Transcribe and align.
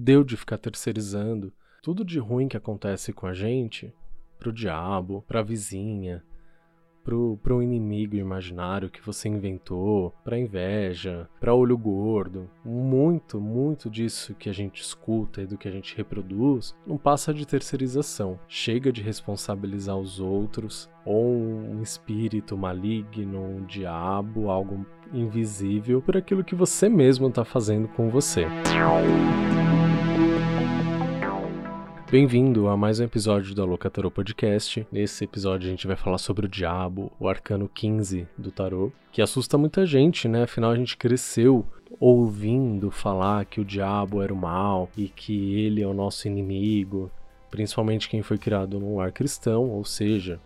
deu 0.00 0.22
de 0.22 0.36
ficar 0.36 0.58
terceirizando 0.58 1.52
tudo 1.82 2.04
de 2.04 2.20
ruim 2.20 2.46
que 2.46 2.56
acontece 2.56 3.12
com 3.12 3.26
a 3.26 3.34
gente 3.34 3.92
pro 4.38 4.52
diabo, 4.52 5.24
pra 5.26 5.42
vizinha, 5.42 6.22
pro, 7.02 7.36
pro 7.42 7.60
inimigo 7.60 8.14
imaginário 8.14 8.90
que 8.90 9.04
você 9.04 9.28
inventou, 9.28 10.14
pra 10.22 10.38
inveja, 10.38 11.28
pra 11.40 11.52
olho 11.52 11.76
gordo. 11.76 12.48
Muito, 12.64 13.40
muito 13.40 13.90
disso 13.90 14.36
que 14.36 14.48
a 14.48 14.52
gente 14.52 14.80
escuta 14.80 15.42
e 15.42 15.46
do 15.46 15.58
que 15.58 15.66
a 15.66 15.70
gente 15.72 15.96
reproduz 15.96 16.76
não 16.86 16.96
passa 16.96 17.34
de 17.34 17.44
terceirização. 17.44 18.38
Chega 18.46 18.92
de 18.92 19.02
responsabilizar 19.02 19.96
os 19.96 20.20
outros 20.20 20.88
ou 21.04 21.34
um 21.34 21.82
espírito 21.82 22.56
maligno, 22.56 23.42
um 23.42 23.64
diabo, 23.66 24.48
algo 24.48 24.86
invisível 25.12 26.00
por 26.00 26.16
aquilo 26.16 26.44
que 26.44 26.54
você 26.54 26.88
mesmo 26.88 27.26
está 27.26 27.44
fazendo 27.44 27.88
com 27.88 28.10
você. 28.10 28.46
Bem-vindo 32.10 32.68
a 32.68 32.76
mais 32.76 33.00
um 33.00 33.04
episódio 33.04 33.54
da 33.54 33.66
Louca 33.66 33.90
Tarot 33.90 34.14
Podcast. 34.14 34.86
Nesse 34.90 35.24
episódio 35.24 35.68
a 35.68 35.70
gente 35.70 35.86
vai 35.86 35.94
falar 35.94 36.16
sobre 36.16 36.46
o 36.46 36.48
diabo, 36.48 37.12
o 37.20 37.28
arcano 37.28 37.68
15 37.68 38.26
do 38.38 38.50
tarot, 38.50 38.94
que 39.12 39.20
assusta 39.20 39.58
muita 39.58 39.84
gente, 39.84 40.26
né? 40.26 40.44
Afinal 40.44 40.70
a 40.70 40.74
gente 40.74 40.96
cresceu 40.96 41.66
ouvindo 42.00 42.90
falar 42.90 43.44
que 43.44 43.60
o 43.60 43.64
diabo 43.64 44.22
era 44.22 44.32
o 44.32 44.36
mal 44.36 44.88
e 44.96 45.06
que 45.06 45.60
ele 45.60 45.82
é 45.82 45.86
o 45.86 45.92
nosso 45.92 46.26
inimigo, 46.26 47.10
principalmente 47.50 48.08
quem 48.08 48.22
foi 48.22 48.38
criado 48.38 48.80
num 48.80 48.96
lar 48.96 49.12
cristão, 49.12 49.68
ou 49.68 49.84
seja, 49.84 50.40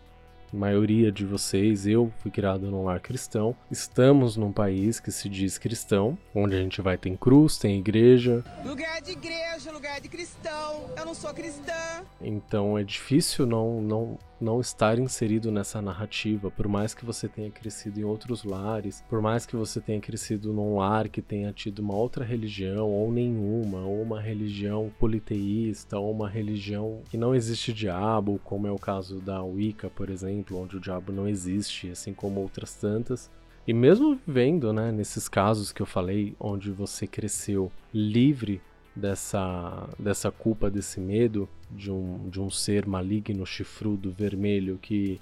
maioria 0.53 1.11
de 1.11 1.25
vocês, 1.25 1.87
eu 1.87 2.11
fui 2.19 2.29
criado 2.29 2.69
num 2.69 2.83
lar 2.83 2.99
cristão. 2.99 3.55
Estamos 3.71 4.37
num 4.37 4.51
país 4.51 4.99
que 4.99 5.11
se 5.11 5.27
diz 5.27 5.57
cristão, 5.57 6.17
onde 6.33 6.55
a 6.55 6.59
gente 6.59 6.81
vai 6.81 6.97
ter 6.97 7.17
cruz, 7.17 7.57
tem 7.57 7.79
igreja. 7.79 8.43
Lugar 8.65 9.01
de 9.01 9.11
igreja, 9.11 9.71
lugar 9.71 9.99
de 9.99 10.07
cristão. 10.07 10.85
Eu 10.97 11.05
não 11.05 11.13
sou 11.13 11.33
cristã. 11.33 12.03
Então 12.21 12.77
é 12.77 12.83
difícil 12.83 13.45
não 13.45 13.81
não 13.81 14.17
não 14.43 14.59
estar 14.59 14.99
inserido 14.99 15.51
nessa 15.51 15.81
narrativa, 15.81 16.51
por 16.51 16.67
mais 16.67 16.93
que 16.93 17.05
você 17.05 17.27
tenha 17.27 17.49
crescido 17.49 17.99
em 17.99 18.03
outros 18.03 18.43
lares, 18.43 19.03
por 19.09 19.21
mais 19.21 19.45
que 19.45 19.55
você 19.55 19.79
tenha 19.79 19.99
crescido 19.99 20.51
num 20.51 20.77
lar 20.77 21.07
que 21.07 21.21
tenha 21.21 21.51
tido 21.53 21.79
uma 21.79 21.95
outra 21.95 22.23
religião 22.23 22.89
ou 22.89 23.11
nenhuma, 23.11 23.79
ou 23.79 24.01
uma 24.01 24.21
religião 24.21 24.91
politeísta, 24.99 25.97
ou 25.97 26.11
uma 26.11 26.29
religião 26.29 27.01
que 27.09 27.17
não 27.17 27.33
existe 27.33 27.71
diabo, 27.71 28.39
como 28.43 28.67
é 28.67 28.71
o 28.71 28.77
caso 28.77 29.19
da 29.19 29.41
Wicca, 29.41 29.89
por 29.89 30.09
exemplo, 30.09 30.61
onde 30.61 30.77
o 30.77 30.79
diabo 30.79 31.11
não 31.11 31.27
existe, 31.27 31.89
assim 31.89 32.13
como 32.13 32.41
outras 32.41 32.75
tantas. 32.75 33.31
E 33.65 33.73
mesmo 33.73 34.19
vivendo, 34.27 34.73
né, 34.73 34.91
nesses 34.91 35.29
casos 35.29 35.71
que 35.71 35.81
eu 35.81 35.85
falei, 35.85 36.35
onde 36.37 36.69
você 36.69 37.07
cresceu 37.07 37.71
livre 37.93 38.61
dessa, 38.95 39.89
dessa 39.97 40.31
culpa, 40.31 40.69
desse 40.69 40.99
medo 40.99 41.49
de 41.71 41.91
um, 41.91 42.29
de 42.29 42.39
um 42.39 42.49
ser 42.49 42.85
maligno, 42.85 43.45
chifrudo, 43.45 44.11
vermelho 44.11 44.77
que, 44.81 45.19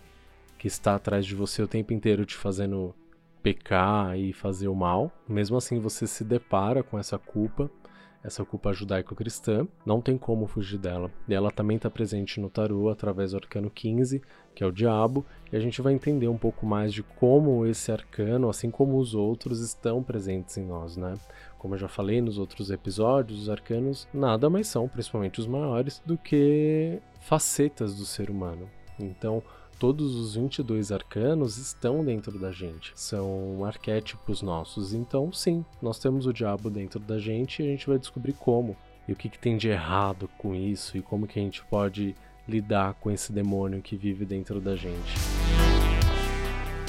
que 0.57 0.67
está 0.67 0.95
atrás 0.95 1.25
de 1.25 1.35
você 1.35 1.61
o 1.61 1.67
tempo 1.67 1.93
inteiro 1.93 2.25
te 2.25 2.35
fazendo 2.35 2.93
pecar 3.41 4.17
e 4.17 4.33
fazer 4.33 4.67
o 4.67 4.75
mal. 4.75 5.11
Mesmo 5.27 5.57
assim, 5.57 5.79
você 5.79 6.05
se 6.05 6.23
depara 6.23 6.83
com 6.83 6.99
essa 6.99 7.17
culpa 7.17 7.71
essa 8.23 8.45
culpa 8.45 8.71
judaico-cristã, 8.71 9.67
não 9.85 9.99
tem 9.99 10.17
como 10.17 10.45
fugir 10.45 10.77
dela. 10.77 11.09
E 11.27 11.33
ela 11.33 11.49
também 11.49 11.77
está 11.77 11.89
presente 11.89 12.39
no 12.39 12.49
tarô 12.49 12.89
através 12.89 13.31
do 13.31 13.37
arcano 13.37 13.69
15, 13.69 14.21
que 14.53 14.63
é 14.63 14.67
o 14.67 14.71
diabo, 14.71 15.25
e 15.51 15.55
a 15.55 15.59
gente 15.59 15.81
vai 15.81 15.93
entender 15.93 16.27
um 16.27 16.37
pouco 16.37 16.65
mais 16.65 16.93
de 16.93 17.01
como 17.01 17.65
esse 17.65 17.91
arcano, 17.91 18.49
assim 18.49 18.69
como 18.69 18.97
os 18.97 19.15
outros, 19.15 19.61
estão 19.61 20.03
presentes 20.03 20.55
em 20.57 20.65
nós, 20.65 20.97
né? 20.97 21.15
Como 21.61 21.75
eu 21.75 21.77
já 21.77 21.87
falei 21.87 22.21
nos 22.21 22.39
outros 22.39 22.71
episódios, 22.71 23.43
os 23.43 23.47
arcanos 23.47 24.07
nada 24.11 24.49
mais 24.49 24.67
são, 24.67 24.87
principalmente 24.87 25.39
os 25.39 25.45
maiores, 25.45 26.01
do 26.03 26.17
que 26.17 26.97
facetas 27.19 27.93
do 27.93 28.03
ser 28.03 28.31
humano. 28.31 28.67
Então, 28.99 29.43
todos 29.77 30.15
os 30.15 30.33
22 30.33 30.91
arcanos 30.91 31.59
estão 31.59 32.03
dentro 32.03 32.39
da 32.39 32.51
gente, 32.51 32.91
são 32.95 33.63
arquétipos 33.63 34.41
nossos. 34.41 34.91
Então, 34.91 35.31
sim, 35.31 35.63
nós 35.79 35.99
temos 35.99 36.25
o 36.25 36.33
diabo 36.33 36.67
dentro 36.67 36.99
da 36.99 37.19
gente 37.19 37.61
e 37.61 37.67
a 37.67 37.69
gente 37.69 37.87
vai 37.87 37.99
descobrir 37.99 38.33
como 38.33 38.75
e 39.07 39.13
o 39.13 39.15
que, 39.15 39.29
que 39.29 39.37
tem 39.37 39.55
de 39.55 39.69
errado 39.69 40.27
com 40.39 40.55
isso 40.55 40.97
e 40.97 41.01
como 41.03 41.27
que 41.27 41.39
a 41.39 41.43
gente 41.43 41.63
pode 41.65 42.15
lidar 42.49 42.95
com 42.95 43.11
esse 43.11 43.31
demônio 43.31 43.83
que 43.83 43.95
vive 43.95 44.25
dentro 44.25 44.59
da 44.59 44.75
gente. 44.75 45.13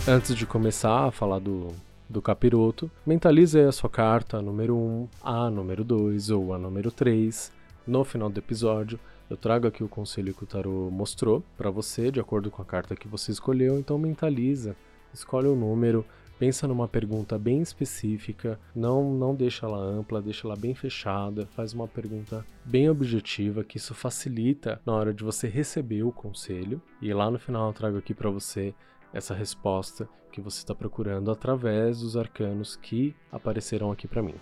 Antes 0.08 0.34
de 0.34 0.46
começar 0.46 1.08
a 1.08 1.10
falar 1.10 1.40
do, 1.40 1.68
do 2.12 2.22
capiroto, 2.22 2.90
mentalize 3.04 3.58
a 3.58 3.72
sua 3.72 3.90
carta 3.90 4.40
número 4.40 4.76
1, 4.76 5.08
a 5.22 5.50
número 5.50 5.82
2 5.82 6.30
ou 6.30 6.54
a 6.54 6.58
número 6.58 6.90
3 6.92 7.50
no 7.86 8.04
final 8.04 8.30
do 8.30 8.38
episódio 8.38 9.00
eu 9.32 9.36
trago 9.36 9.66
aqui 9.66 9.82
o 9.82 9.88
conselho 9.88 10.34
que 10.34 10.44
o 10.44 10.46
tarot 10.46 10.92
mostrou 10.92 11.42
para 11.56 11.70
você, 11.70 12.10
de 12.10 12.20
acordo 12.20 12.50
com 12.50 12.60
a 12.60 12.66
carta 12.66 12.94
que 12.94 13.08
você 13.08 13.32
escolheu, 13.32 13.78
então 13.78 13.96
mentaliza, 13.96 14.76
escolhe 15.10 15.48
o 15.48 15.54
um 15.54 15.56
número, 15.56 16.04
pensa 16.38 16.68
numa 16.68 16.86
pergunta 16.86 17.38
bem 17.38 17.62
específica, 17.62 18.60
não 18.76 19.14
não 19.14 19.34
deixa 19.34 19.64
ela 19.64 19.78
ampla, 19.78 20.20
deixa 20.20 20.46
ela 20.46 20.54
bem 20.54 20.74
fechada, 20.74 21.48
faz 21.56 21.72
uma 21.72 21.88
pergunta 21.88 22.44
bem 22.62 22.90
objetiva, 22.90 23.64
que 23.64 23.78
isso 23.78 23.94
facilita 23.94 24.78
na 24.84 24.92
hora 24.92 25.14
de 25.14 25.24
você 25.24 25.48
receber 25.48 26.02
o 26.02 26.12
conselho. 26.12 26.78
E 27.00 27.10
lá 27.14 27.30
no 27.30 27.38
final 27.38 27.68
eu 27.68 27.72
trago 27.72 27.96
aqui 27.96 28.12
para 28.12 28.28
você 28.28 28.74
essa 29.12 29.34
resposta 29.34 30.08
que 30.32 30.40
você 30.40 30.58
está 30.58 30.74
procurando 30.74 31.30
através 31.30 32.00
dos 32.00 32.16
arcanos 32.16 32.76
que 32.76 33.14
apareceram 33.30 33.92
aqui 33.92 34.08
para 34.08 34.22
mim. 34.22 34.34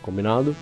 Combinado? 0.00 0.54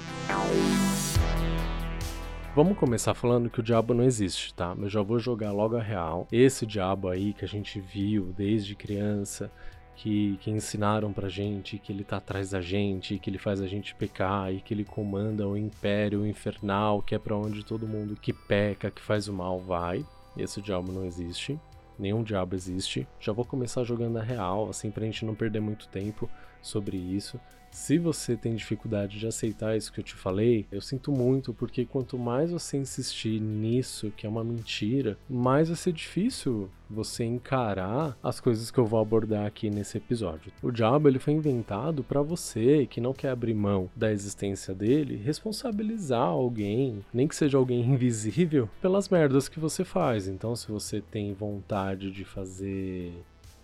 Vamos 2.54 2.78
começar 2.78 3.14
falando 3.14 3.50
que 3.50 3.60
o 3.60 3.62
diabo 3.62 3.94
não 3.94 4.04
existe, 4.04 4.54
tá? 4.54 4.76
Eu 4.78 4.88
já 4.88 5.02
vou 5.02 5.18
jogar 5.18 5.52
logo 5.52 5.76
a 5.76 5.82
real. 5.82 6.28
Esse 6.30 6.64
diabo 6.64 7.08
aí 7.08 7.32
que 7.32 7.44
a 7.44 7.48
gente 7.48 7.80
viu 7.80 8.32
desde 8.36 8.76
criança, 8.76 9.50
que, 9.96 10.36
que 10.40 10.50
ensinaram 10.50 11.12
pra 11.12 11.28
gente 11.28 11.78
que 11.78 11.92
ele 11.92 12.04
tá 12.04 12.18
atrás 12.18 12.50
da 12.50 12.60
gente, 12.60 13.18
que 13.18 13.28
ele 13.28 13.38
faz 13.38 13.60
a 13.60 13.66
gente 13.66 13.94
pecar 13.94 14.52
e 14.52 14.60
que 14.60 14.72
ele 14.72 14.84
comanda 14.84 15.48
o 15.48 15.56
império 15.56 16.26
infernal, 16.26 17.02
que 17.02 17.14
é 17.14 17.18
para 17.18 17.36
onde 17.36 17.64
todo 17.64 17.86
mundo 17.86 18.16
que 18.16 18.32
peca, 18.32 18.90
que 18.90 19.02
faz 19.02 19.28
o 19.28 19.32
mal 19.32 19.58
vai. 19.58 20.04
Esse 20.36 20.60
diabo 20.60 20.92
não 20.92 21.04
existe. 21.04 21.58
Nenhum 21.98 22.22
diabo 22.22 22.54
existe. 22.54 23.06
Já 23.20 23.32
vou 23.32 23.44
começar 23.44 23.84
jogando 23.84 24.18
a 24.18 24.22
real, 24.22 24.68
assim, 24.68 24.90
pra 24.90 25.04
gente 25.04 25.24
não 25.24 25.34
perder 25.34 25.60
muito 25.60 25.88
tempo 25.88 26.28
sobre 26.60 26.96
isso. 26.96 27.40
Se 27.74 27.98
você 27.98 28.36
tem 28.36 28.54
dificuldade 28.54 29.18
de 29.18 29.26
aceitar 29.26 29.76
isso 29.76 29.92
que 29.92 29.98
eu 29.98 30.04
te 30.04 30.14
falei, 30.14 30.64
eu 30.70 30.80
sinto 30.80 31.10
muito, 31.10 31.52
porque 31.52 31.84
quanto 31.84 32.16
mais 32.16 32.52
você 32.52 32.76
insistir 32.76 33.40
nisso, 33.40 34.12
que 34.16 34.24
é 34.24 34.28
uma 34.28 34.44
mentira, 34.44 35.18
mais 35.28 35.66
vai 35.66 35.76
ser 35.76 35.92
difícil 35.92 36.70
você 36.88 37.24
encarar 37.24 38.16
as 38.22 38.38
coisas 38.38 38.70
que 38.70 38.78
eu 38.78 38.86
vou 38.86 39.00
abordar 39.00 39.44
aqui 39.44 39.70
nesse 39.70 39.98
episódio. 39.98 40.52
O 40.62 40.70
diabo 40.70 41.08
ele 41.08 41.18
foi 41.18 41.32
inventado 41.32 42.04
para 42.04 42.22
você 42.22 42.86
que 42.86 43.00
não 43.00 43.12
quer 43.12 43.30
abrir 43.30 43.54
mão 43.54 43.90
da 43.96 44.12
existência 44.12 44.72
dele, 44.72 45.16
responsabilizar 45.16 46.28
alguém, 46.28 47.04
nem 47.12 47.26
que 47.26 47.34
seja 47.34 47.58
alguém 47.58 47.80
invisível, 47.90 48.70
pelas 48.80 49.08
merdas 49.08 49.48
que 49.48 49.58
você 49.58 49.84
faz. 49.84 50.28
Então, 50.28 50.54
se 50.54 50.70
você 50.70 51.00
tem 51.00 51.34
vontade 51.34 52.12
de 52.12 52.24
fazer 52.24 53.12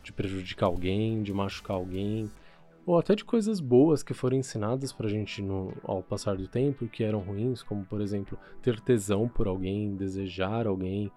de 0.03 0.12
prejudicar 0.12 0.66
alguém, 0.66 1.22
de 1.22 1.32
machucar 1.32 1.76
alguém, 1.76 2.28
ou 2.87 2.99
até 2.99 3.15
de 3.15 3.25
coisas 3.25 3.61
boas 3.61 4.03
que 4.03 4.15
foram 4.15 4.37
ensinadas 4.37 4.93
pra 4.93 5.09
gente 5.09 5.43
no, 5.43 5.73
ao 5.85 6.03
passar 6.03 6.37
do 6.37 6.49
tempo 6.49 6.85
e 6.85 6.89
que 6.89 7.05
eram 7.05 7.21
ruins, 7.21 7.63
como 7.63 7.85
por 7.85 8.01
exemplo, 8.01 8.39
ter 8.63 8.81
tesão 8.81 9.29
por 9.29 9.47
alguém, 9.47 9.95
desejar 9.95 10.67
alguém, 10.67 11.11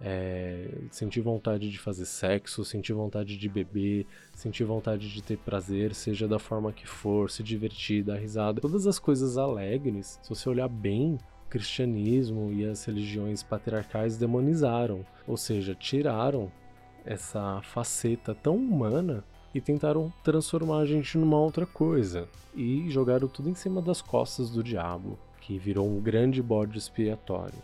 é, 0.00 0.68
sentir 0.90 1.20
vontade 1.20 1.70
de 1.70 1.78
fazer 1.78 2.04
sexo, 2.04 2.64
sentir 2.64 2.92
vontade 2.92 3.36
de 3.36 3.48
beber, 3.48 4.06
sentir 4.34 4.64
vontade 4.64 5.12
de 5.12 5.22
ter 5.22 5.38
prazer, 5.38 5.94
seja 5.94 6.28
da 6.28 6.38
forma 6.38 6.72
que 6.72 6.86
for, 6.86 7.30
se 7.30 7.42
divertir, 7.42 8.04
dar 8.04 8.16
risada. 8.16 8.60
Todas 8.60 8.86
as 8.86 8.98
coisas 8.98 9.38
alegres, 9.38 10.18
se 10.22 10.28
você 10.28 10.48
olhar 10.48 10.68
bem, 10.68 11.18
o 11.46 11.48
cristianismo 11.48 12.52
e 12.52 12.64
as 12.64 12.84
religiões 12.84 13.42
patriarcais 13.42 14.18
demonizaram, 14.18 15.04
ou 15.26 15.36
seja, 15.36 15.74
tiraram 15.74 16.52
essa 17.04 17.62
faceta 17.62 18.34
tão 18.34 18.56
humana 18.56 19.24
e 19.56 19.60
tentaram 19.60 20.12
transformar 20.22 20.80
a 20.80 20.86
gente 20.86 21.16
numa 21.16 21.38
outra 21.38 21.64
coisa. 21.64 22.28
E 22.54 22.90
jogaram 22.90 23.26
tudo 23.26 23.48
em 23.48 23.54
cima 23.54 23.80
das 23.80 24.02
costas 24.02 24.50
do 24.50 24.62
diabo, 24.62 25.18
que 25.40 25.58
virou 25.58 25.88
um 25.88 25.98
grande 25.98 26.42
bode 26.42 26.76
expiatório. 26.76 27.62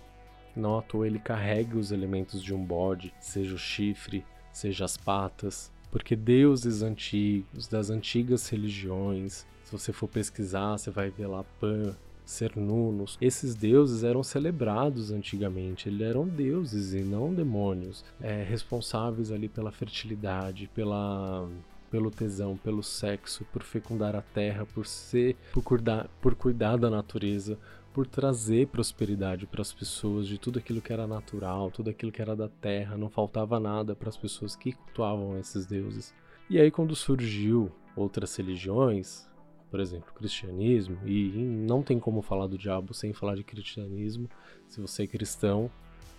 Não 0.57 0.79
à 0.79 0.83
toa 0.83 1.07
ele 1.07 1.19
carrega 1.19 1.77
os 1.77 1.93
elementos 1.93 2.43
de 2.43 2.55
um 2.55 2.65
bode, 2.65 3.13
seja 3.21 3.55
o 3.55 3.59
chifre, 3.59 4.25
seja 4.55 4.87
as 4.87 4.97
patas, 4.97 5.71
porque 5.91 6.17
deuses 6.17 6.83
antigos, 6.83 7.69
das 7.69 7.91
antigas 7.91 8.49
religiões, 8.49 9.47
se 9.65 9.73
você 9.73 9.93
for 9.93 10.09
pesquisar, 10.09 10.79
você 10.79 10.91
vai 10.91 11.11
ver 11.11 11.27
lá 11.27 11.45
Pan, 11.61 11.95
Cernunnos. 12.25 13.19
Esses 13.21 13.55
deuses 13.55 14.03
eram 14.03 14.23
celebrados 14.23 15.11
antigamente, 15.11 15.91
eles 15.91 16.01
eram 16.01 16.27
deuses 16.27 16.95
e 16.95 17.01
não 17.01 17.35
demônios, 17.35 18.03
é, 18.19 18.43
responsáveis 18.43 19.31
ali 19.31 19.49
pela 19.49 19.71
fertilidade, 19.71 20.71
pela 20.75 21.49
pelo 21.93 22.11
tesão, 22.11 22.57
pelo 22.57 22.83
sexo, 22.83 23.45
por 23.53 23.63
fecundar 23.63 24.17
a 24.17 24.23
terra, 24.23 24.65
por 24.65 24.87
ser, 24.87 25.37
por 25.53 25.63
cuidar, 25.63 26.09
por 26.23 26.35
cuidar 26.35 26.79
da 26.79 26.89
natureza, 26.89 27.59
por 27.93 28.07
trazer 28.07 28.69
prosperidade 28.69 29.47
para 29.47 29.61
as 29.61 29.75
pessoas 29.75 30.27
de 30.27 30.39
tudo 30.39 30.59
aquilo 30.59 30.81
que 30.81 30.91
era 30.91 31.07
natural, 31.07 31.71
tudo 31.71 31.91
aquilo 31.91 32.11
que 32.11 32.23
era 32.23 32.35
da 32.35 32.49
terra, 32.49 32.97
não 32.97 33.11
faltava 33.11 33.61
nada 33.61 33.95
para 33.95 34.09
as 34.09 34.17
pessoas 34.17 34.57
que 34.57 34.73
cultuavam 34.73 35.39
esses 35.39 35.67
deuses. 35.67 36.15
E 36.49 36.59
aí 36.59 36.71
quando 36.71 36.97
surgiu 36.97 37.71
outras 37.95 38.35
religiões, 38.37 39.29
por 39.71 39.79
exemplo, 39.79 40.11
o 40.11 40.15
cristianismo, 40.15 40.99
e 41.05 41.29
não 41.31 41.83
tem 41.83 42.01
como 42.01 42.23
falar 42.23 42.47
do 42.47 42.57
diabo 42.57 42.95
sem 42.95 43.13
falar 43.13 43.37
de 43.37 43.45
cristianismo. 43.45 44.31
Se 44.67 44.81
você 44.81 45.03
é 45.03 45.07
cristão, 45.07 45.71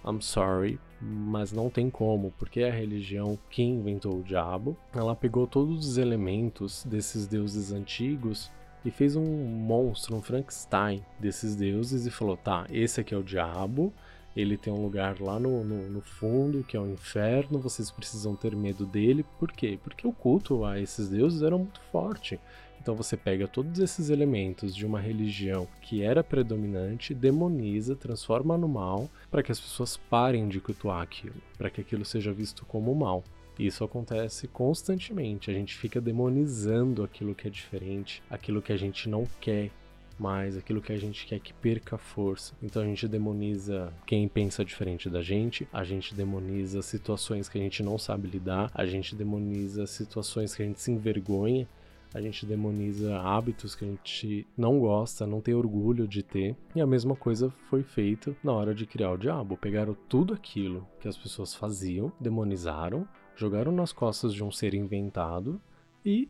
I'm 0.05 0.21
sorry, 0.21 0.79
mas 1.01 1.51
não 1.51 1.69
tem 1.69 1.89
como, 1.89 2.33
porque 2.37 2.63
a 2.63 2.71
religião 2.71 3.37
que 3.49 3.63
inventou 3.63 4.19
o 4.19 4.23
diabo. 4.23 4.77
Ela 4.93 5.15
pegou 5.15 5.47
todos 5.47 5.87
os 5.87 5.97
elementos 5.97 6.83
desses 6.85 7.27
deuses 7.27 7.71
antigos 7.71 8.51
e 8.85 8.91
fez 8.91 9.15
um 9.15 9.23
monstro, 9.23 10.15
um 10.15 10.21
Frankenstein 10.21 11.03
desses 11.19 11.55
deuses 11.55 12.05
e 12.05 12.11
falou: 12.11 12.35
tá, 12.35 12.65
esse 12.69 12.99
aqui 12.99 13.13
é 13.13 13.17
o 13.17 13.23
diabo, 13.23 13.93
ele 14.35 14.57
tem 14.57 14.73
um 14.73 14.81
lugar 14.81 15.21
lá 15.21 15.39
no, 15.39 15.63
no, 15.63 15.89
no, 15.89 16.01
fundo, 16.01 16.63
que 16.63 16.75
é 16.75 16.79
o 16.79 16.91
inferno, 16.91 17.59
vocês 17.59 17.91
precisam 17.91 18.35
ter 18.35 18.55
medo 18.55 18.85
dele. 18.85 19.25
Por 19.39 19.51
quê? 19.51 19.79
Porque 19.83 20.07
o 20.07 20.11
culto 20.11 20.65
a 20.65 20.79
esses 20.79 21.07
deuses 21.07 21.41
era 21.41 21.57
muito 21.57 21.79
forte. 21.91 22.39
Então 22.83 22.95
você 22.95 23.15
pega 23.15 23.47
todos 23.47 23.79
esses 23.79 24.09
elementos 24.09 24.75
de 24.75 24.85
uma 24.85 24.99
religião 24.99 25.65
que 25.81 26.03
era 26.03 26.21
predominante, 26.21 27.13
demoniza, 27.13 27.95
transforma 27.95 28.57
no 28.57 28.67
mal, 28.67 29.09
para 29.31 29.41
que 29.41 29.53
as 29.53 29.59
pessoas 29.59 29.95
parem 29.95 30.49
de 30.49 30.59
cultuar 30.59 31.01
aquilo, 31.01 31.35
para 31.57 31.69
que 31.69 31.79
aquilo 31.79 32.03
seja 32.03 32.33
visto 32.33 32.65
como 32.65 32.93
mal. 32.93 33.23
Isso 33.57 33.85
acontece 33.85 34.49
constantemente. 34.49 35.49
A 35.49 35.53
gente 35.53 35.77
fica 35.77 36.01
demonizando 36.01 37.03
aquilo 37.03 37.33
que 37.33 37.47
é 37.47 37.49
diferente, 37.49 38.21
aquilo 38.29 38.61
que 38.61 38.73
a 38.73 38.77
gente 38.77 39.07
não 39.07 39.25
quer 39.39 39.71
mais, 40.19 40.57
aquilo 40.57 40.81
que 40.81 40.91
a 40.91 40.97
gente 40.97 41.25
quer 41.25 41.39
que 41.39 41.53
perca 41.53 41.97
força. 41.97 42.53
Então 42.61 42.81
a 42.81 42.85
gente 42.85 43.07
demoniza 43.07 43.93
quem 44.05 44.27
pensa 44.27 44.65
diferente 44.65 45.09
da 45.09 45.21
gente, 45.21 45.65
a 45.71 45.85
gente 45.85 46.13
demoniza 46.13 46.81
situações 46.81 47.47
que 47.47 47.57
a 47.57 47.61
gente 47.61 47.81
não 47.81 47.97
sabe 47.97 48.27
lidar, 48.27 48.69
a 48.73 48.85
gente 48.85 49.15
demoniza 49.15 49.87
situações 49.87 50.53
que 50.53 50.61
a 50.61 50.65
gente 50.65 50.81
se 50.81 50.91
envergonha 50.91 51.65
a 52.13 52.21
gente 52.21 52.45
demoniza 52.45 53.19
hábitos 53.19 53.73
que 53.73 53.83
a 53.83 53.87
gente 53.87 54.45
não 54.55 54.79
gosta, 54.79 55.25
não 55.25 55.41
tem 55.41 55.55
orgulho 55.55 56.07
de 56.07 56.21
ter. 56.21 56.55
E 56.75 56.81
a 56.81 56.85
mesma 56.85 57.15
coisa 57.15 57.49
foi 57.69 57.81
feita 57.81 58.35
na 58.43 58.53
hora 58.53 58.75
de 58.75 58.85
criar 58.85 59.11
o 59.11 59.17
diabo. 59.17 59.57
Pegaram 59.57 59.95
tudo 60.07 60.33
aquilo 60.33 60.87
que 60.99 61.07
as 61.07 61.17
pessoas 61.17 61.55
faziam, 61.55 62.11
demonizaram, 62.19 63.07
jogaram 63.35 63.71
nas 63.71 63.91
costas 63.91 64.33
de 64.33 64.43
um 64.43 64.51
ser 64.51 64.75
inventado 64.75 65.59
e 66.05 66.29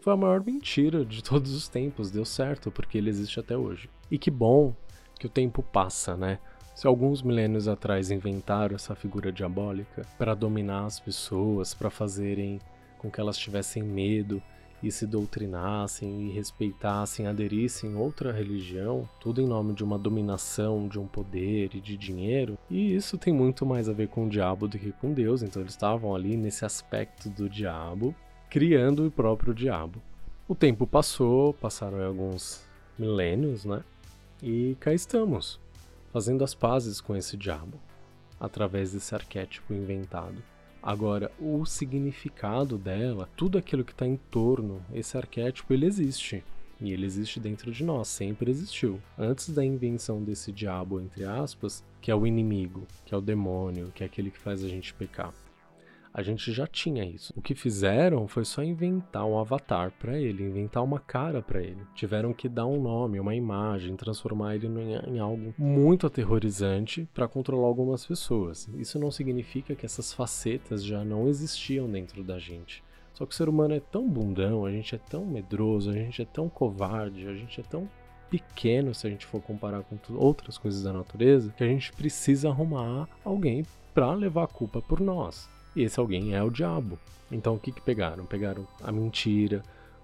foi 0.00 0.14
a 0.14 0.16
maior 0.16 0.42
mentira 0.44 1.04
de 1.04 1.22
todos 1.22 1.54
os 1.54 1.68
tempos. 1.68 2.10
Deu 2.10 2.24
certo, 2.24 2.70
porque 2.70 2.98
ele 2.98 3.10
existe 3.10 3.38
até 3.38 3.56
hoje. 3.56 3.88
E 4.10 4.18
que 4.18 4.30
bom 4.30 4.74
que 5.18 5.26
o 5.26 5.30
tempo 5.30 5.62
passa, 5.62 6.16
né? 6.16 6.40
Se 6.74 6.86
alguns 6.86 7.22
milênios 7.22 7.68
atrás 7.68 8.10
inventaram 8.10 8.74
essa 8.74 8.94
figura 8.94 9.30
diabólica 9.30 10.06
para 10.16 10.34
dominar 10.34 10.86
as 10.86 10.98
pessoas, 10.98 11.74
para 11.74 11.90
fazerem 11.90 12.58
com 12.98 13.10
que 13.10 13.20
elas 13.20 13.36
tivessem 13.36 13.82
medo 13.82 14.42
e 14.82 14.90
se 14.90 15.06
doutrinassem 15.06 16.28
e 16.28 16.30
respeitassem, 16.30 17.26
aderissem 17.26 17.94
outra 17.94 18.32
religião, 18.32 19.08
tudo 19.20 19.40
em 19.40 19.46
nome 19.46 19.74
de 19.74 19.84
uma 19.84 19.98
dominação, 19.98 20.88
de 20.88 20.98
um 20.98 21.06
poder 21.06 21.70
e 21.74 21.80
de 21.80 21.96
dinheiro. 21.96 22.58
E 22.70 22.94
isso 22.94 23.18
tem 23.18 23.32
muito 23.32 23.66
mais 23.66 23.88
a 23.88 23.92
ver 23.92 24.08
com 24.08 24.26
o 24.26 24.28
diabo 24.28 24.66
do 24.66 24.78
que 24.78 24.92
com 24.92 25.12
Deus, 25.12 25.42
então 25.42 25.62
eles 25.62 25.72
estavam 25.72 26.14
ali 26.14 26.36
nesse 26.36 26.64
aspecto 26.64 27.28
do 27.28 27.48
diabo, 27.48 28.14
criando 28.48 29.06
o 29.06 29.10
próprio 29.10 29.54
diabo. 29.54 30.00
O 30.48 30.54
tempo 30.54 30.86
passou, 30.86 31.54
passaram 31.54 32.04
alguns 32.04 32.64
milênios, 32.98 33.64
né? 33.64 33.84
E 34.42 34.76
cá 34.80 34.92
estamos, 34.92 35.60
fazendo 36.12 36.42
as 36.42 36.54
pazes 36.54 37.00
com 37.00 37.14
esse 37.14 37.36
diabo, 37.36 37.78
através 38.40 38.92
desse 38.92 39.14
arquétipo 39.14 39.72
inventado. 39.74 40.42
Agora, 40.82 41.30
o 41.38 41.64
significado 41.66 42.78
dela, 42.78 43.28
tudo 43.36 43.58
aquilo 43.58 43.84
que 43.84 43.92
está 43.92 44.06
em 44.06 44.16
torno, 44.30 44.82
esse 44.92 45.16
arquétipo, 45.16 45.72
ele 45.72 45.86
existe. 45.86 46.42
E 46.80 46.92
ele 46.92 47.04
existe 47.04 47.38
dentro 47.38 47.70
de 47.70 47.84
nós, 47.84 48.08
sempre 48.08 48.50
existiu. 48.50 48.98
Antes 49.18 49.50
da 49.50 49.62
invenção 49.62 50.22
desse 50.22 50.50
diabo, 50.50 50.98
entre 50.98 51.24
aspas, 51.24 51.84
que 52.00 52.10
é 52.10 52.14
o 52.14 52.26
inimigo, 52.26 52.86
que 53.04 53.14
é 53.14 53.18
o 53.18 53.20
demônio, 53.20 53.92
que 53.94 54.02
é 54.02 54.06
aquele 54.06 54.30
que 54.30 54.38
faz 54.38 54.64
a 54.64 54.68
gente 54.68 54.94
pecar 54.94 55.34
a 56.12 56.22
gente 56.22 56.52
já 56.52 56.66
tinha 56.66 57.04
isso. 57.04 57.32
O 57.36 57.40
que 57.40 57.54
fizeram 57.54 58.26
foi 58.26 58.44
só 58.44 58.62
inventar 58.62 59.24
um 59.24 59.38
avatar 59.38 59.92
para 59.92 60.18
ele, 60.18 60.44
inventar 60.44 60.82
uma 60.82 60.98
cara 60.98 61.40
para 61.40 61.62
ele. 61.62 61.82
Tiveram 61.94 62.32
que 62.32 62.48
dar 62.48 62.66
um 62.66 62.80
nome, 62.80 63.20
uma 63.20 63.34
imagem, 63.34 63.96
transformar 63.96 64.56
ele 64.56 64.66
em, 64.66 65.18
algo 65.18 65.54
muito 65.56 66.06
aterrorizante 66.06 67.08
para 67.14 67.28
controlar 67.28 67.68
algumas 67.68 68.04
pessoas. 68.04 68.68
Isso 68.74 68.98
não 68.98 69.10
significa 69.10 69.74
que 69.74 69.86
essas 69.86 70.12
facetas 70.12 70.84
já 70.84 71.04
não 71.04 71.28
existiam 71.28 71.88
dentro 71.88 72.24
da 72.24 72.38
gente. 72.38 72.82
Só 73.14 73.24
que 73.24 73.32
o 73.32 73.36
ser 73.36 73.48
humano 73.48 73.74
é 73.74 73.80
tão 73.80 74.08
bundão, 74.08 74.64
a 74.64 74.70
gente 74.70 74.94
é 74.94 74.98
tão 74.98 75.24
medroso, 75.24 75.90
a 75.90 75.94
gente 75.94 76.22
é 76.22 76.24
tão 76.24 76.48
covarde, 76.48 77.26
a 77.28 77.34
gente 77.34 77.60
é 77.60 77.64
tão 77.64 77.88
pequeno 78.30 78.94
se 78.94 79.06
a 79.06 79.10
gente 79.10 79.26
for 79.26 79.42
comparar 79.42 79.82
com 79.82 79.98
outras 80.14 80.56
coisas 80.56 80.82
da 80.82 80.92
natureza, 80.92 81.52
que 81.56 81.64
a 81.64 81.66
gente 81.66 81.92
precisa 81.92 82.48
arrumar 82.48 83.08
alguém 83.24 83.64
para 83.92 84.14
levar 84.14 84.44
a 84.44 84.48
culpa 84.48 84.80
por 84.80 85.00
nós. 85.00 85.48
E 85.80 85.84
esse 85.84 85.98
alguém 85.98 86.34
é 86.34 86.42
o 86.42 86.50
diabo. 86.50 86.98
Então 87.32 87.54
o 87.54 87.58
que, 87.58 87.72
que 87.72 87.80
pegaram? 87.80 88.26
Pegaram 88.26 88.68
a 88.82 88.92
mentira, 88.92 89.62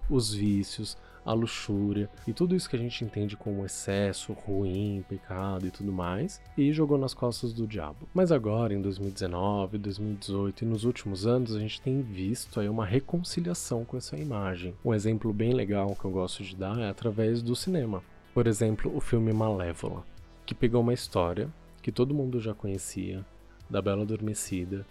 os 0.09 0.33
vícios, 0.33 0.97
a 1.23 1.35
luxúria 1.35 2.09
e 2.27 2.33
tudo 2.33 2.57
isso 2.57 2.71
que 2.71 2.77
a 2.77 2.79
gente 2.79 3.05
entende 3.05 3.37
como 3.37 3.63
excesso, 3.63 4.33
ruim, 4.33 5.05
pecado 5.07 5.67
e 5.67 5.71
tudo 5.71 5.93
mais, 5.93 6.41
e 6.57 6.73
jogou 6.73 6.97
nas 6.97 7.13
costas 7.13 7.53
do 7.53 7.67
diabo. 7.67 8.09
Mas 8.15 8.33
agora, 8.33 8.73
em 8.73 8.81
2019, 8.81 9.77
2018 9.77 10.65
e 10.65 10.67
nos 10.67 10.85
últimos 10.85 11.27
anos, 11.27 11.55
a 11.55 11.61
gente 11.61 11.79
tem 11.83 12.01
visto 12.01 12.59
aí 12.59 12.71
uma 12.71 12.87
reconciliação 12.87 13.85
com 13.85 13.99
essa 13.99 14.17
imagem. 14.17 14.75
Um 14.83 14.95
exemplo 14.95 15.31
bem 15.31 15.53
legal 15.53 15.95
que 15.95 16.07
eu 16.07 16.11
gosto 16.11 16.43
de 16.43 16.57
dar 16.57 16.81
é 16.81 16.89
através 16.89 17.43
do 17.43 17.55
cinema. 17.55 18.03
Por 18.33 18.47
exemplo, 18.47 18.91
o 18.97 19.01
filme 19.01 19.31
Malévola, 19.31 20.07
que 20.47 20.55
pegou 20.55 20.81
uma 20.81 20.95
história 20.95 21.51
que 21.83 21.93
todo 21.93 22.15
mundo 22.15 22.41
já 22.41 22.55
conhecia, 22.55 23.23
da 23.69 23.83
Bela 23.83 24.03
Adormecida, 24.03 24.87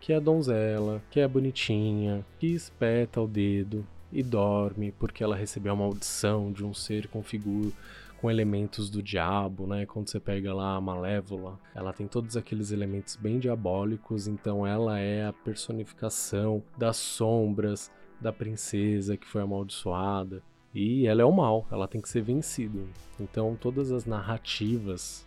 que 0.00 0.12
é 0.12 0.16
a 0.16 0.20
donzela, 0.20 1.02
que 1.10 1.20
é 1.20 1.26
bonitinha, 1.26 2.24
que 2.38 2.46
espeta 2.46 3.20
o 3.20 3.26
dedo 3.26 3.86
e 4.12 4.22
dorme 4.22 4.92
porque 4.92 5.22
ela 5.22 5.36
recebeu 5.36 5.72
a 5.72 5.76
maldição 5.76 6.52
de 6.52 6.64
um 6.64 6.72
ser 6.72 7.08
com 7.08 7.22
figura 7.22 7.72
com 8.20 8.30
elementos 8.30 8.88
do 8.88 9.02
diabo, 9.02 9.66
né? 9.66 9.84
Quando 9.86 10.08
você 10.08 10.18
pega 10.18 10.54
lá 10.54 10.74
a 10.74 10.80
Malévola, 10.80 11.58
ela 11.74 11.92
tem 11.92 12.06
todos 12.06 12.36
aqueles 12.36 12.70
elementos 12.70 13.14
bem 13.16 13.38
diabólicos, 13.38 14.26
então 14.26 14.66
ela 14.66 14.98
é 14.98 15.26
a 15.26 15.32
personificação 15.32 16.62
das 16.76 16.96
sombras 16.96 17.90
da 18.20 18.32
princesa 18.32 19.16
que 19.16 19.26
foi 19.26 19.42
amaldiçoada. 19.42 20.42
E 20.74 21.06
ela 21.06 21.22
é 21.22 21.24
o 21.24 21.32
mal, 21.32 21.66
ela 21.70 21.86
tem 21.86 22.00
que 22.00 22.08
ser 22.08 22.22
vencida. 22.22 22.80
Então 23.20 23.56
todas 23.58 23.92
as 23.92 24.04
narrativas 24.04 25.26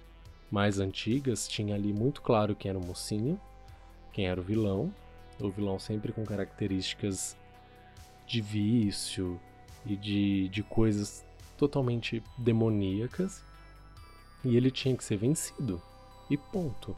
mais 0.52 0.80
antigas 0.80 1.48
tinha 1.48 1.76
ali 1.76 1.94
muito 1.94 2.22
claro 2.22 2.56
quem 2.56 2.70
era 2.70 2.78
o 2.78 2.86
mocinho 2.86 3.40
quem 4.20 4.28
era 4.28 4.42
o 4.42 4.44
vilão. 4.44 4.94
O 5.40 5.50
vilão 5.50 5.80
sempre 5.80 6.12
com 6.12 6.26
características 6.26 7.38
de 8.28 8.42
vício 8.42 9.40
e 9.86 9.96
de, 9.96 10.50
de 10.50 10.62
coisas 10.62 11.26
totalmente 11.58 12.22
demoníacas. 12.38 13.42
E 14.44 14.58
ele 14.58 14.70
tinha 14.70 14.98
que 14.98 15.04
ser 15.06 15.16
vencido. 15.16 15.82
E 16.30 16.36
ponto. 16.36 16.94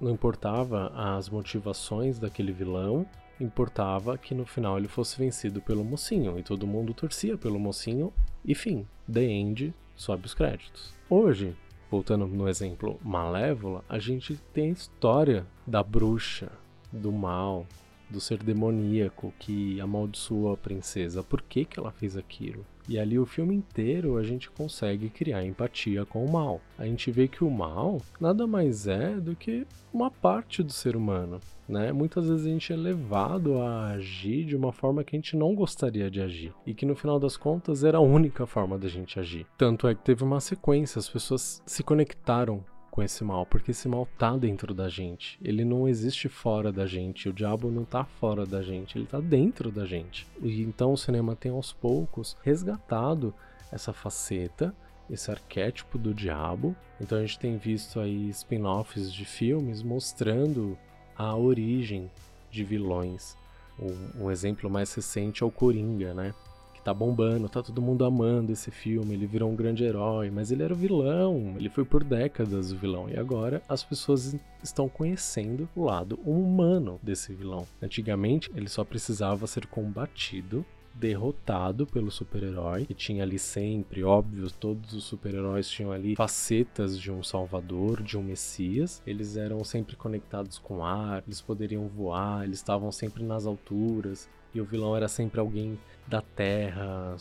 Não 0.00 0.10
importava 0.10 0.88
as 0.88 1.28
motivações 1.28 2.18
daquele 2.18 2.52
vilão, 2.52 3.06
importava 3.38 4.18
que 4.18 4.34
no 4.34 4.44
final 4.44 4.76
ele 4.76 4.88
fosse 4.88 5.16
vencido 5.16 5.62
pelo 5.62 5.84
mocinho. 5.84 6.36
E 6.36 6.42
todo 6.42 6.66
mundo 6.66 6.92
torcia 6.92 7.38
pelo 7.38 7.60
mocinho. 7.60 8.12
E 8.44 8.56
fim, 8.56 8.88
The 9.10 9.22
End 9.22 9.72
sobe 9.94 10.26
os 10.26 10.34
créditos. 10.34 10.92
Hoje, 11.08 11.54
voltando 11.90 12.26
no 12.26 12.48
exemplo 12.48 13.00
Malévola, 13.04 13.84
a 13.88 13.98
gente 13.98 14.36
tem 14.54 14.70
a 14.70 14.72
história 14.72 15.46
da 15.66 15.82
bruxa, 15.82 16.52
do 16.92 17.10
mal, 17.10 17.66
do 18.10 18.20
ser 18.20 18.42
demoníaco 18.42 19.32
que 19.38 19.80
amaldiçoou 19.80 20.52
a 20.52 20.56
princesa. 20.56 21.22
Por 21.22 21.42
que, 21.42 21.64
que 21.64 21.78
ela 21.78 21.92
fez 21.92 22.16
aquilo? 22.16 22.64
E 22.88 22.98
ali 22.98 23.18
o 23.18 23.26
filme 23.26 23.54
inteiro 23.54 24.16
a 24.16 24.22
gente 24.24 24.50
consegue 24.50 25.08
criar 25.10 25.44
empatia 25.44 26.04
com 26.04 26.24
o 26.24 26.32
mal. 26.32 26.60
A 26.76 26.84
gente 26.84 27.10
vê 27.10 27.28
que 27.28 27.44
o 27.44 27.50
mal 27.50 28.02
nada 28.20 28.46
mais 28.46 28.86
é 28.88 29.14
do 29.14 29.36
que 29.36 29.66
uma 29.92 30.10
parte 30.10 30.62
do 30.62 30.72
ser 30.72 30.96
humano. 30.96 31.40
Né? 31.68 31.92
Muitas 31.92 32.28
vezes 32.28 32.46
a 32.46 32.48
gente 32.48 32.72
é 32.72 32.76
levado 32.76 33.60
a 33.60 33.90
agir 33.90 34.44
de 34.44 34.56
uma 34.56 34.72
forma 34.72 35.04
que 35.04 35.14
a 35.14 35.18
gente 35.18 35.36
não 35.36 35.54
gostaria 35.54 36.10
de 36.10 36.20
agir 36.20 36.52
e 36.66 36.74
que 36.74 36.84
no 36.84 36.96
final 36.96 37.20
das 37.20 37.36
contas 37.36 37.84
era 37.84 37.98
a 37.98 38.00
única 38.00 38.44
forma 38.44 38.76
da 38.76 38.88
gente 38.88 39.20
agir. 39.20 39.46
Tanto 39.56 39.86
é 39.86 39.94
que 39.94 40.02
teve 40.02 40.24
uma 40.24 40.40
sequência, 40.40 40.98
as 40.98 41.08
pessoas 41.08 41.62
se 41.64 41.84
conectaram 41.84 42.64
com 42.90 43.02
esse 43.02 43.22
mal, 43.22 43.46
porque 43.46 43.70
esse 43.70 43.88
mal 43.88 44.06
tá 44.18 44.36
dentro 44.36 44.74
da 44.74 44.88
gente. 44.88 45.38
Ele 45.42 45.64
não 45.64 45.88
existe 45.88 46.28
fora 46.28 46.72
da 46.72 46.86
gente. 46.86 47.28
O 47.28 47.32
diabo 47.32 47.70
não 47.70 47.84
tá 47.84 48.04
fora 48.04 48.44
da 48.44 48.62
gente, 48.62 48.98
ele 48.98 49.06
tá 49.06 49.20
dentro 49.20 49.70
da 49.70 49.86
gente. 49.86 50.26
E 50.42 50.62
então 50.62 50.92
o 50.92 50.98
cinema 50.98 51.36
tem 51.36 51.52
aos 51.52 51.72
poucos 51.72 52.36
resgatado 52.42 53.32
essa 53.70 53.92
faceta 53.92 54.74
esse 55.10 55.30
arquétipo 55.30 55.98
do 55.98 56.14
diabo. 56.14 56.74
Então 57.00 57.18
a 57.18 57.20
gente 57.22 57.38
tem 57.38 57.56
visto 57.58 57.98
aí 57.98 58.28
spin-offs 58.30 59.12
de 59.12 59.24
filmes 59.24 59.82
mostrando 59.82 60.78
a 61.16 61.36
origem 61.36 62.10
de 62.50 62.64
vilões. 62.64 63.36
Um, 63.78 64.24
um 64.24 64.30
exemplo 64.30 64.70
mais 64.70 64.94
recente 64.94 65.42
é 65.42 65.46
o 65.46 65.50
Coringa, 65.50 66.14
né? 66.14 66.34
Que 66.80 66.84
tá 66.84 66.94
bombando, 66.94 67.48
tá 67.48 67.62
todo 67.62 67.82
mundo 67.82 68.04
amando 68.04 68.50
esse 68.50 68.70
filme, 68.70 69.14
ele 69.14 69.26
virou 69.26 69.50
um 69.50 69.54
grande 69.54 69.84
herói, 69.84 70.30
mas 70.30 70.50
ele 70.50 70.62
era 70.62 70.72
o 70.72 70.76
vilão, 70.76 71.54
ele 71.56 71.68
foi 71.68 71.84
por 71.84 72.02
décadas 72.02 72.72
o 72.72 72.76
vilão, 72.76 73.08
e 73.08 73.18
agora 73.18 73.62
as 73.68 73.84
pessoas 73.84 74.34
estão 74.62 74.88
conhecendo 74.88 75.68
o 75.76 75.84
lado 75.84 76.18
humano 76.24 76.98
desse 77.02 77.34
vilão. 77.34 77.66
Antigamente, 77.82 78.50
ele 78.54 78.68
só 78.68 78.82
precisava 78.82 79.46
ser 79.46 79.66
combatido 79.66 80.64
derrotado 80.94 81.86
pelo 81.86 82.10
super-herói, 82.10 82.84
que 82.86 82.94
tinha 82.94 83.22
ali 83.22 83.38
sempre, 83.38 84.02
óbvio, 84.02 84.50
todos 84.50 84.92
os 84.92 85.04
super-heróis 85.04 85.68
tinham 85.68 85.92
ali 85.92 86.16
facetas 86.16 86.98
de 86.98 87.12
um 87.12 87.22
salvador, 87.22 88.02
de 88.02 88.18
um 88.18 88.22
messias. 88.22 89.00
Eles 89.06 89.36
eram 89.36 89.62
sempre 89.64 89.96
conectados 89.96 90.58
com 90.58 90.84
ar, 90.84 91.22
eles 91.26 91.40
poderiam 91.40 91.86
voar, 91.86 92.44
eles 92.44 92.58
estavam 92.58 92.90
sempre 92.90 93.22
nas 93.22 93.46
alturas, 93.46 94.28
e 94.52 94.60
o 94.60 94.64
vilão 94.64 94.96
era 94.96 95.08
sempre 95.08 95.40
alguém 95.40 95.78
da 96.06 96.19
terra, 96.34 97.16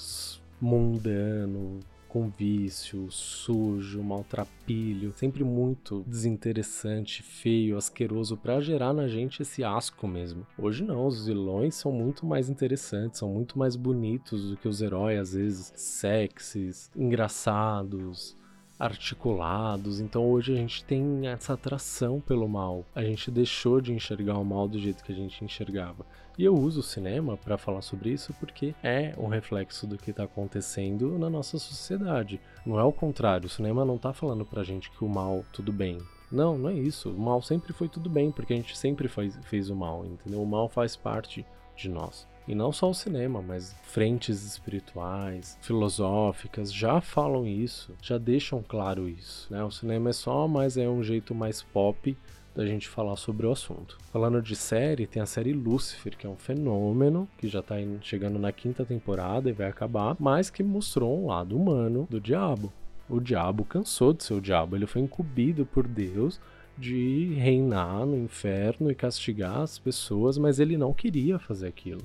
mundano, 0.61 1.79
com 2.09 2.27
vício, 2.27 3.09
sujo, 3.11 4.01
maltrapilho, 4.01 5.13
sempre 5.15 5.43
muito 5.43 6.03
desinteressante, 6.07 7.21
feio, 7.21 7.77
asqueroso 7.77 8.35
para 8.35 8.59
gerar 8.59 8.91
na 8.93 9.07
gente 9.07 9.43
esse 9.43 9.63
asco 9.63 10.07
mesmo. 10.07 10.45
Hoje 10.57 10.83
não, 10.83 11.05
os 11.05 11.27
vilões 11.27 11.75
são 11.75 11.91
muito 11.91 12.25
mais 12.25 12.49
interessantes, 12.49 13.19
são 13.19 13.29
muito 13.29 13.59
mais 13.59 13.75
bonitos 13.75 14.49
do 14.49 14.57
que 14.57 14.67
os 14.67 14.81
heróis, 14.81 15.19
às 15.19 15.33
vezes 15.33 15.71
sexys, 15.75 16.89
engraçados, 16.95 18.35
articulados. 18.79 19.99
Então 19.99 20.25
hoje 20.25 20.53
a 20.53 20.55
gente 20.55 20.83
tem 20.85 21.27
essa 21.27 21.53
atração 21.53 22.19
pelo 22.19 22.47
mal. 22.49 22.85
A 22.95 23.03
gente 23.03 23.29
deixou 23.29 23.79
de 23.79 23.93
enxergar 23.93 24.39
o 24.39 24.45
mal 24.45 24.67
do 24.67 24.79
jeito 24.79 25.03
que 25.03 25.11
a 25.11 25.15
gente 25.15 25.43
enxergava. 25.45 26.05
E 26.39 26.45
eu 26.45 26.55
uso 26.55 26.79
o 26.79 26.83
cinema 26.83 27.35
para 27.35 27.57
falar 27.57 27.81
sobre 27.81 28.11
isso 28.11 28.33
porque 28.39 28.73
é 28.81 29.13
um 29.17 29.27
reflexo 29.27 29.85
do 29.85 29.97
que 29.97 30.11
está 30.11 30.23
acontecendo 30.23 31.19
na 31.19 31.29
nossa 31.29 31.59
sociedade. 31.59 32.39
Não 32.65 32.79
é 32.79 32.83
o 32.85 32.93
contrário, 32.93 33.47
o 33.47 33.49
cinema 33.49 33.83
não 33.83 33.97
está 33.97 34.13
falando 34.13 34.45
pra 34.45 34.63
gente 34.63 34.89
que 34.89 35.03
o 35.03 35.09
mal 35.09 35.43
tudo 35.51 35.73
bem. 35.73 35.97
Não, 36.31 36.57
não 36.57 36.69
é 36.69 36.73
isso. 36.75 37.09
O 37.09 37.19
mal 37.19 37.41
sempre 37.41 37.73
foi 37.73 37.89
tudo 37.89 38.09
bem, 38.09 38.31
porque 38.31 38.53
a 38.53 38.55
gente 38.55 38.77
sempre 38.77 39.09
faz, 39.09 39.37
fez 39.43 39.69
o 39.69 39.75
mal, 39.75 40.05
entendeu? 40.05 40.41
O 40.41 40.47
mal 40.47 40.69
faz 40.69 40.95
parte 40.95 41.45
de 41.75 41.89
nós. 41.89 42.25
E 42.47 42.55
não 42.55 42.71
só 42.71 42.89
o 42.89 42.95
cinema, 42.95 43.41
mas 43.41 43.75
frentes 43.83 44.45
espirituais, 44.45 45.57
filosóficas 45.61 46.73
já 46.73 47.01
falam 47.01 47.45
isso, 47.45 47.93
já 48.01 48.17
deixam 48.17 48.63
claro 48.65 49.09
isso. 49.09 49.51
Né? 49.51 49.61
O 49.61 49.71
cinema 49.71 50.11
é 50.11 50.13
só, 50.13 50.47
mas 50.47 50.77
é 50.77 50.87
um 50.87 51.03
jeito 51.03 51.35
mais 51.35 51.61
pop 51.61 52.17
da 52.59 52.65
gente 52.65 52.89
falar 52.89 53.15
sobre 53.15 53.47
o 53.47 53.51
assunto. 53.51 53.97
Falando 54.11 54.41
de 54.41 54.53
série, 54.53 55.07
tem 55.07 55.21
a 55.21 55.25
série 55.25 55.53
Lucifer, 55.53 56.17
que 56.17 56.27
é 56.27 56.29
um 56.29 56.35
fenômeno, 56.35 57.25
que 57.37 57.47
já 57.47 57.61
tá 57.61 57.75
chegando 58.01 58.37
na 58.37 58.51
quinta 58.51 58.83
temporada 58.83 59.49
e 59.49 59.53
vai 59.53 59.67
acabar, 59.67 60.17
mas 60.19 60.49
que 60.49 60.61
mostrou 60.61 61.23
um 61.23 61.27
lado 61.27 61.55
humano 61.55 62.05
do 62.09 62.19
diabo. 62.19 62.73
O 63.07 63.21
diabo 63.21 63.63
cansou 63.63 64.11
de 64.11 64.25
ser 64.25 64.33
o 64.33 64.41
diabo, 64.41 64.75
ele 64.75 64.85
foi 64.85 65.01
incumbido 65.01 65.65
por 65.65 65.87
Deus 65.87 66.39
de 66.77 67.33
reinar 67.35 68.05
no 68.05 68.17
inferno 68.17 68.91
e 68.91 68.95
castigar 68.95 69.61
as 69.61 69.79
pessoas, 69.79 70.37
mas 70.37 70.59
ele 70.59 70.77
não 70.77 70.93
queria 70.93 71.39
fazer 71.39 71.67
aquilo. 71.67 72.03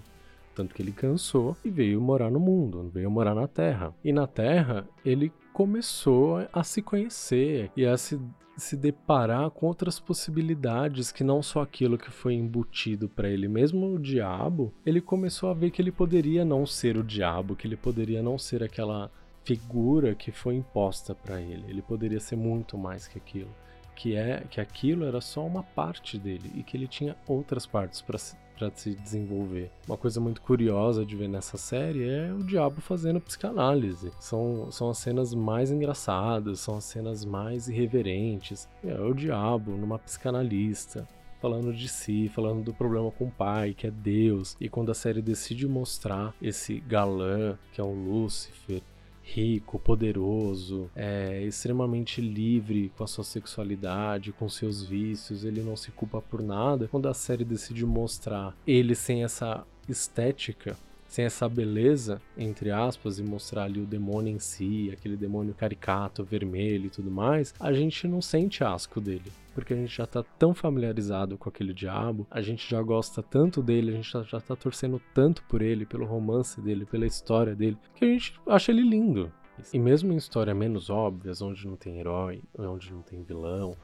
Tanto 0.55 0.73
que 0.73 0.81
ele 0.81 0.93
cansou 0.93 1.57
e 1.65 1.69
veio 1.69 2.01
morar 2.01 2.31
no 2.31 2.39
mundo, 2.39 2.89
veio 2.95 3.11
morar 3.11 3.35
na 3.35 3.49
Terra. 3.49 3.93
E 4.05 4.13
na 4.13 4.29
Terra, 4.29 4.87
ele 5.05 5.33
começou 5.55 6.47
a 6.53 6.65
se 6.65 6.83
conhecer 6.83 7.71
e 7.77 7.87
a 7.87 7.97
se, 7.97 8.21
se 8.57 8.77
deparar 8.77 9.49
com 9.51 9.67
outras 9.67 10.01
possibilidades 10.01 11.13
que 11.13 11.23
não 11.23 11.41
só 11.45 11.63
aquilo 11.63 11.97
que 11.97 12.11
foi 12.11 12.35
embutido 12.35 13.09
para 13.09 13.31
ele. 13.31 13.47
Mesmo 13.47 13.95
o 13.95 13.99
diabo, 13.99 14.75
ele 14.85 15.01
começou 15.01 15.49
a 15.49 15.55
ver 15.55 15.71
que 15.71 15.81
ele 15.81 15.93
poderia 15.93 16.45
não 16.45 16.67
ser 16.67 16.97
o 16.97 17.05
diabo, 17.05 17.55
que 17.55 17.69
ele 17.69 17.77
poderia 17.77 18.21
não 18.21 18.37
ser 18.37 18.65
aquela 18.65 19.13
figura 19.45 20.13
que 20.17 20.33
foi 20.33 20.57
imposta 20.57 21.15
para 21.15 21.41
ele. 21.41 21.65
Ele 21.69 21.83
poderia 21.83 22.19
ser 22.19 22.35
muito 22.35 22.77
mais 22.77 23.07
que 23.07 23.17
aquilo 23.17 23.55
que 23.95 24.17
é 24.17 24.43
que 24.51 24.61
aquilo 24.61 25.05
era 25.05 25.21
só 25.21 25.47
uma 25.47 25.63
parte 25.63 26.19
dele 26.19 26.51
e 26.57 26.65
que 26.65 26.77
ele 26.77 26.89
tinha 26.89 27.17
outras 27.29 27.65
partes 27.65 28.03
para 28.03 28.19
para 28.57 28.71
se 28.75 28.95
desenvolver. 28.95 29.71
Uma 29.87 29.97
coisa 29.97 30.21
muito 30.21 30.41
curiosa 30.41 31.05
de 31.05 31.17
ver 31.17 31.29
nessa 31.29 31.57
série 31.57 32.09
é 32.09 32.33
o 32.33 32.43
diabo 32.43 32.81
fazendo 32.81 33.21
psicanálise. 33.21 34.11
São, 34.19 34.71
são 34.71 34.91
as 34.91 34.99
cenas 34.99 35.35
mais 35.35 35.71
engraçadas, 35.71 36.61
são 36.61 36.77
as 36.77 36.85
cenas 36.85 37.25
mais 37.25 37.69
irreverentes. 37.69 38.69
É 38.85 38.99
o 39.01 39.15
diabo 39.15 39.73
numa 39.73 39.99
psicanalista 39.99 41.07
falando 41.45 41.75
de 41.75 41.89
si, 41.89 42.31
falando 42.35 42.65
do 42.65 42.73
problema 42.73 43.11
com 43.11 43.27
o 43.27 43.31
pai, 43.31 43.75
que 43.75 43.87
é 43.87 43.91
Deus. 43.91 44.57
E 44.59 44.67
quando 44.67 44.91
a 44.91 44.95
série 44.95 45.21
decide 45.21 45.69
mostrar 45.69 46.35
esse 46.41 46.81
galã, 46.81 47.59
que 47.71 47.83
é 47.83 47.85
o 47.85 47.93
Lúcifer, 47.93 48.81
rico, 49.25 49.79
poderoso, 49.79 50.91
é 50.95 51.43
extremamente 51.43 52.21
livre 52.21 52.93
com 52.97 53.05
a 53.05 53.07
sua 53.07 53.25
sexualidade, 53.25 54.33
com 54.33 54.49
seus 54.49 54.85
vícios, 54.85 55.45
ele 55.45 55.63
não 55.63 55.77
se 55.77 55.91
culpa 55.91 56.21
por 56.21 56.43
nada. 56.43 56.87
Quando 56.89 57.09
a 57.09 57.15
série 57.15 57.45
decide 57.45 57.87
mostrar 57.87 58.55
ele 58.67 58.95
sem 58.95 59.25
essa 59.25 59.67
estética, 59.89 60.77
sem 61.09 61.25
essa 61.25 61.49
beleza, 61.49 62.21
entre 62.37 62.71
aspas, 62.71 63.19
e 63.19 63.23
mostrar 63.23 63.65
ali 63.65 63.81
o 63.81 63.87
demônio 63.87 64.35
em 64.35 64.39
si, 64.39 64.91
aquele 64.93 65.17
demônio 65.17 65.55
caricato, 65.55 66.25
vermelho 66.25 66.87
e 66.87 66.91
tudo 66.91 67.11
mais, 67.11 67.55
a 67.59 67.73
gente 67.73 68.07
não 68.07 68.21
sente 68.21 68.63
asco 68.63 69.01
dele. 69.01 69.33
Porque 69.55 69.73
a 69.73 69.77
gente 69.77 69.97
já 69.97 70.07
tá 70.07 70.23
tão 70.39 70.53
familiarizado 70.53 71.39
com 71.39 71.49
aquele 71.49 71.73
diabo, 71.73 72.27
a 72.31 72.41
gente 72.41 72.69
já 72.69 72.83
gosta 72.83 73.23
tanto 73.23 73.63
dele, 73.63 73.93
a 73.93 73.95
gente 73.95 74.11
já, 74.11 74.23
já 74.23 74.41
tá 74.41 74.57
torcendo 74.57 75.01
tanto 75.15 75.43
por 75.45 75.63
ele, 75.63 75.87
pelo 75.87 76.05
romance 76.05 76.61
dele, 76.61 76.85
pela 76.85 77.07
história 77.07 77.55
dele, 77.55 77.79
que 77.95 78.05
a 78.05 78.09
gente 78.09 78.35
acha 78.47 78.73
ele 78.73 78.83
lindo. 78.83 79.33
E 79.73 79.79
mesmo 79.79 80.13
em 80.13 80.17
histórias 80.17 80.57
menos 80.57 80.91
óbvias, 80.91 81.41
onde 81.41 81.67
não 81.67 81.77
tem 81.77 81.99
herói, 81.99 82.43
onde 82.59 82.93
não 82.93 83.03
tem 83.03 83.23
vilão, 83.23 83.77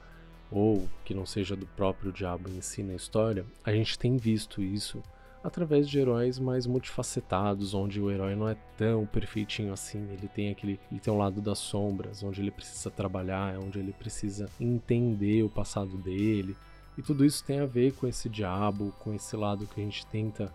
ou 0.51 0.87
que 1.05 1.13
não 1.13 1.25
seja 1.25 1.55
do 1.55 1.65
próprio 1.65 2.11
diabo 2.11 2.49
em 2.49 2.59
si 2.59 2.83
na 2.83 2.93
história, 2.93 3.45
a 3.63 3.71
gente 3.71 3.97
tem 3.97 4.17
visto 4.17 4.61
isso 4.61 5.01
através 5.43 5.89
de 5.89 5.99
heróis 5.99 6.37
mais 6.37 6.67
multifacetados, 6.67 7.73
onde 7.73 7.99
o 7.99 8.11
herói 8.11 8.35
não 8.35 8.47
é 8.47 8.55
tão 8.77 9.05
perfeitinho 9.05 9.73
assim, 9.73 10.07
ele 10.11 10.27
tem 10.27 10.49
aquele, 10.49 10.79
ele 10.91 10.99
tem 10.99 11.13
um 11.13 11.17
lado 11.17 11.41
das 11.41 11.59
sombras, 11.59 12.23
onde 12.23 12.41
ele 12.41 12.51
precisa 12.51 12.91
trabalhar, 12.91 13.57
onde 13.57 13.79
ele 13.79 13.93
precisa 13.93 14.47
entender 14.59 15.43
o 15.43 15.49
passado 15.49 15.97
dele. 15.97 16.55
E 16.97 17.01
tudo 17.01 17.25
isso 17.25 17.43
tem 17.43 17.59
a 17.59 17.65
ver 17.65 17.93
com 17.93 18.07
esse 18.07 18.29
diabo, 18.29 18.93
com 18.99 19.13
esse 19.13 19.35
lado 19.35 19.65
que 19.65 19.81
a 19.81 19.83
gente 19.83 20.05
tenta 20.07 20.53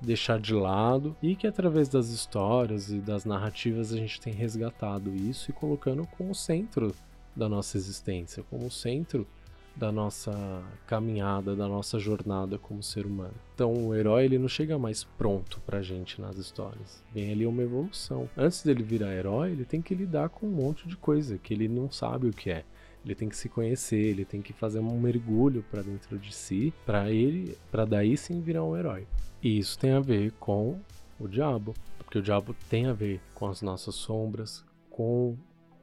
deixar 0.00 0.40
de 0.40 0.52
lado 0.52 1.16
e 1.22 1.36
que 1.36 1.46
através 1.46 1.88
das 1.88 2.08
histórias 2.08 2.90
e 2.90 2.98
das 2.98 3.24
narrativas 3.24 3.92
a 3.92 3.96
gente 3.96 4.20
tem 4.20 4.32
resgatado 4.32 5.14
isso 5.14 5.50
e 5.50 5.54
colocando 5.54 6.06
como 6.18 6.34
centro 6.34 6.92
da 7.34 7.48
nossa 7.48 7.76
existência, 7.76 8.42
como 8.50 8.70
centro 8.70 9.26
da 9.74 9.90
nossa 9.90 10.62
caminhada, 10.86 11.56
da 11.56 11.66
nossa 11.66 11.98
jornada 11.98 12.58
como 12.58 12.82
ser 12.82 13.06
humano. 13.06 13.34
Então 13.54 13.72
o 13.72 13.94
herói 13.94 14.24
ele 14.24 14.38
não 14.38 14.48
chega 14.48 14.78
mais 14.78 15.04
pronto 15.04 15.60
pra 15.66 15.82
gente 15.82 16.20
nas 16.20 16.36
histórias. 16.36 17.02
Vem 17.12 17.32
ali 17.32 17.46
uma 17.46 17.62
evolução. 17.62 18.28
Antes 18.36 18.62
dele 18.62 18.82
virar 18.82 19.14
herói, 19.14 19.52
ele 19.52 19.64
tem 19.64 19.80
que 19.80 19.94
lidar 19.94 20.28
com 20.28 20.46
um 20.46 20.50
monte 20.50 20.86
de 20.88 20.96
coisa 20.96 21.38
que 21.38 21.54
ele 21.54 21.68
não 21.68 21.90
sabe 21.90 22.28
o 22.28 22.32
que 22.32 22.50
é. 22.50 22.64
Ele 23.04 23.14
tem 23.14 23.28
que 23.28 23.36
se 23.36 23.48
conhecer, 23.48 23.96
ele 23.96 24.24
tem 24.24 24.40
que 24.40 24.52
fazer 24.52 24.78
um 24.78 25.00
mergulho 25.00 25.64
para 25.70 25.82
dentro 25.82 26.18
de 26.18 26.32
si, 26.32 26.72
para 26.86 27.10
ele, 27.10 27.56
para 27.70 27.84
daí 27.84 28.16
sim 28.16 28.40
virar 28.40 28.64
um 28.64 28.76
herói. 28.76 29.06
E 29.42 29.58
isso 29.58 29.76
tem 29.78 29.92
a 29.92 30.00
ver 30.00 30.32
com 30.38 30.78
o 31.18 31.26
diabo, 31.26 31.74
porque 31.98 32.18
o 32.18 32.22
diabo 32.22 32.54
tem 32.70 32.86
a 32.86 32.92
ver 32.92 33.20
com 33.34 33.48
as 33.48 33.60
nossas 33.60 33.96
sombras, 33.96 34.64
com 34.88 35.36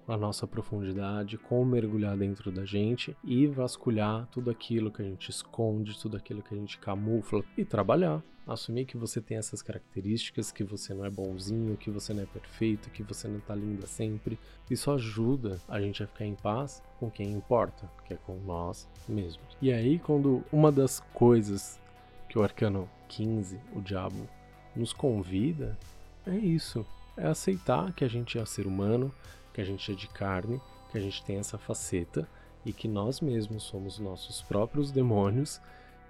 a 0.10 0.18
nossa 0.18 0.48
profundidade, 0.48 1.38
como 1.38 1.64
mergulhar 1.64 2.18
dentro 2.18 2.52
da 2.52 2.66
gente 2.66 3.16
e 3.24 3.46
vasculhar 3.46 4.28
tudo 4.32 4.50
aquilo 4.50 4.92
que 4.92 5.04
a 5.04 5.06
gente 5.06 5.30
esconde, 5.30 6.00
tudo 6.00 6.18
aquilo 6.18 6.42
que 6.42 6.54
a 6.54 6.58
gente 6.58 6.80
camufla 6.80 7.44
e 7.56 7.64
trabalhar. 7.64 8.24
Assumir 8.48 8.86
que 8.86 8.98
você 8.98 9.22
tem 9.22 9.38
essas 9.38 9.62
características, 9.62 10.52
que 10.52 10.64
você 10.64 10.92
não 10.92 11.06
é 11.06 11.10
bonzinho, 11.12 11.78
que 11.78 11.92
você 11.92 12.12
não 12.12 12.24
é 12.24 12.26
perfeito, 12.26 12.90
que 12.90 13.04
você 13.04 13.28
não 13.28 13.40
tá 13.40 13.54
linda 13.54 13.86
sempre. 13.86 14.40
Isso 14.72 14.90
ajuda 14.90 15.62
a 15.68 15.80
gente 15.80 16.02
a 16.02 16.08
ficar 16.08 16.26
em 16.26 16.34
paz 16.34 16.82
com 17.00 17.12
quem 17.12 17.32
importa, 17.32 17.88
que 18.08 18.14
é 18.16 18.18
com 18.18 18.40
nós 18.40 18.90
mesmos. 19.08 19.56
E 19.62 19.72
aí, 19.72 20.00
quando 20.00 20.44
uma 20.52 20.72
das 20.72 21.00
coisas 21.14 21.80
que 22.28 22.40
o 22.40 22.44
arcano 22.44 22.90
15, 23.08 23.60
o 23.76 23.82
diabo, 23.82 24.28
nos 24.76 24.94
convida, 24.94 25.78
é 26.26 26.36
isso. 26.36 26.84
É 27.16 27.28
aceitar 27.28 27.94
que 27.94 28.04
a 28.04 28.08
gente 28.08 28.40
é 28.40 28.46
ser 28.46 28.66
humano, 28.66 29.14
que 29.60 29.64
a 29.64 29.66
gente 29.66 29.92
é 29.92 29.96
de 29.96 30.08
carne, 30.08 30.62
que 30.90 30.98
a 30.98 31.02
gente 31.02 31.22
tem 31.22 31.38
essa 31.38 31.58
faceta 31.58 32.26
e 32.66 32.72
que 32.72 32.88
nós 32.88 33.20
mesmos 33.20 33.64
somos 33.64 34.00
nossos 34.00 34.42
próprios 34.42 34.90
demônios, 34.90 35.60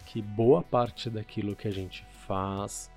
que 0.05 0.21
boa 0.21 0.61
parte 0.61 1.09
daquilo 1.09 1.55
que 1.55 1.67
a 1.67 1.71
gente 1.71 2.05
faz 2.27 2.91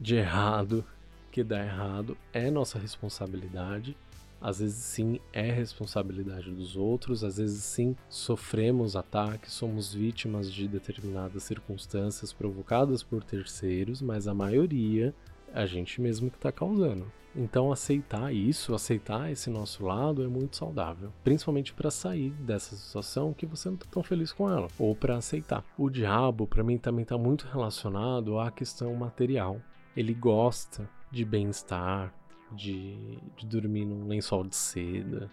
de 0.00 0.16
errado, 0.16 0.82
que 1.30 1.44
dá 1.44 1.62
errado, 1.62 2.16
é 2.32 2.50
nossa 2.50 2.78
responsabilidade 2.78 3.94
Às 4.40 4.58
vezes 4.58 4.82
sim 4.82 5.20
é 5.32 5.50
responsabilidade 5.50 6.50
dos 6.50 6.74
outros, 6.74 7.22
às 7.24 7.36
vezes 7.36 7.62
sim 7.62 7.94
sofremos 8.08 8.96
ataques, 8.96 9.52
somos 9.52 9.92
vítimas 9.92 10.50
de 10.50 10.66
determinadas 10.66 11.42
circunstâncias 11.42 12.32
provocadas 12.32 13.02
por 13.02 13.22
terceiros, 13.22 14.00
mas 14.00 14.26
a 14.26 14.32
maioria 14.32 15.14
a 15.52 15.66
gente 15.66 16.00
mesmo 16.00 16.30
que 16.30 16.36
está 16.36 16.50
causando. 16.50 17.10
Então 17.36 17.72
aceitar 17.72 18.32
isso, 18.32 18.74
aceitar 18.74 19.30
esse 19.30 19.50
nosso 19.50 19.84
lado 19.84 20.22
é 20.22 20.28
muito 20.28 20.56
saudável, 20.56 21.12
principalmente 21.24 21.74
para 21.74 21.90
sair 21.90 22.30
dessa 22.30 22.76
situação 22.76 23.32
que 23.32 23.44
você 23.44 23.68
não 23.68 23.74
está 23.74 23.86
tão 23.90 24.02
feliz 24.02 24.32
com 24.32 24.48
ela, 24.48 24.68
ou 24.78 24.94
para 24.94 25.16
aceitar. 25.16 25.64
O 25.76 25.90
diabo 25.90 26.46
para 26.46 26.62
mim 26.62 26.78
também 26.78 27.02
está 27.02 27.18
muito 27.18 27.46
relacionado 27.46 28.38
à 28.38 28.50
questão 28.50 28.94
material. 28.94 29.60
Ele 29.96 30.14
gosta 30.14 30.88
de 31.10 31.24
bem-estar, 31.24 32.14
de, 32.52 33.18
de 33.36 33.46
dormir 33.46 33.84
num 33.84 34.06
lençol 34.06 34.44
de 34.44 34.54
seda, 34.54 35.30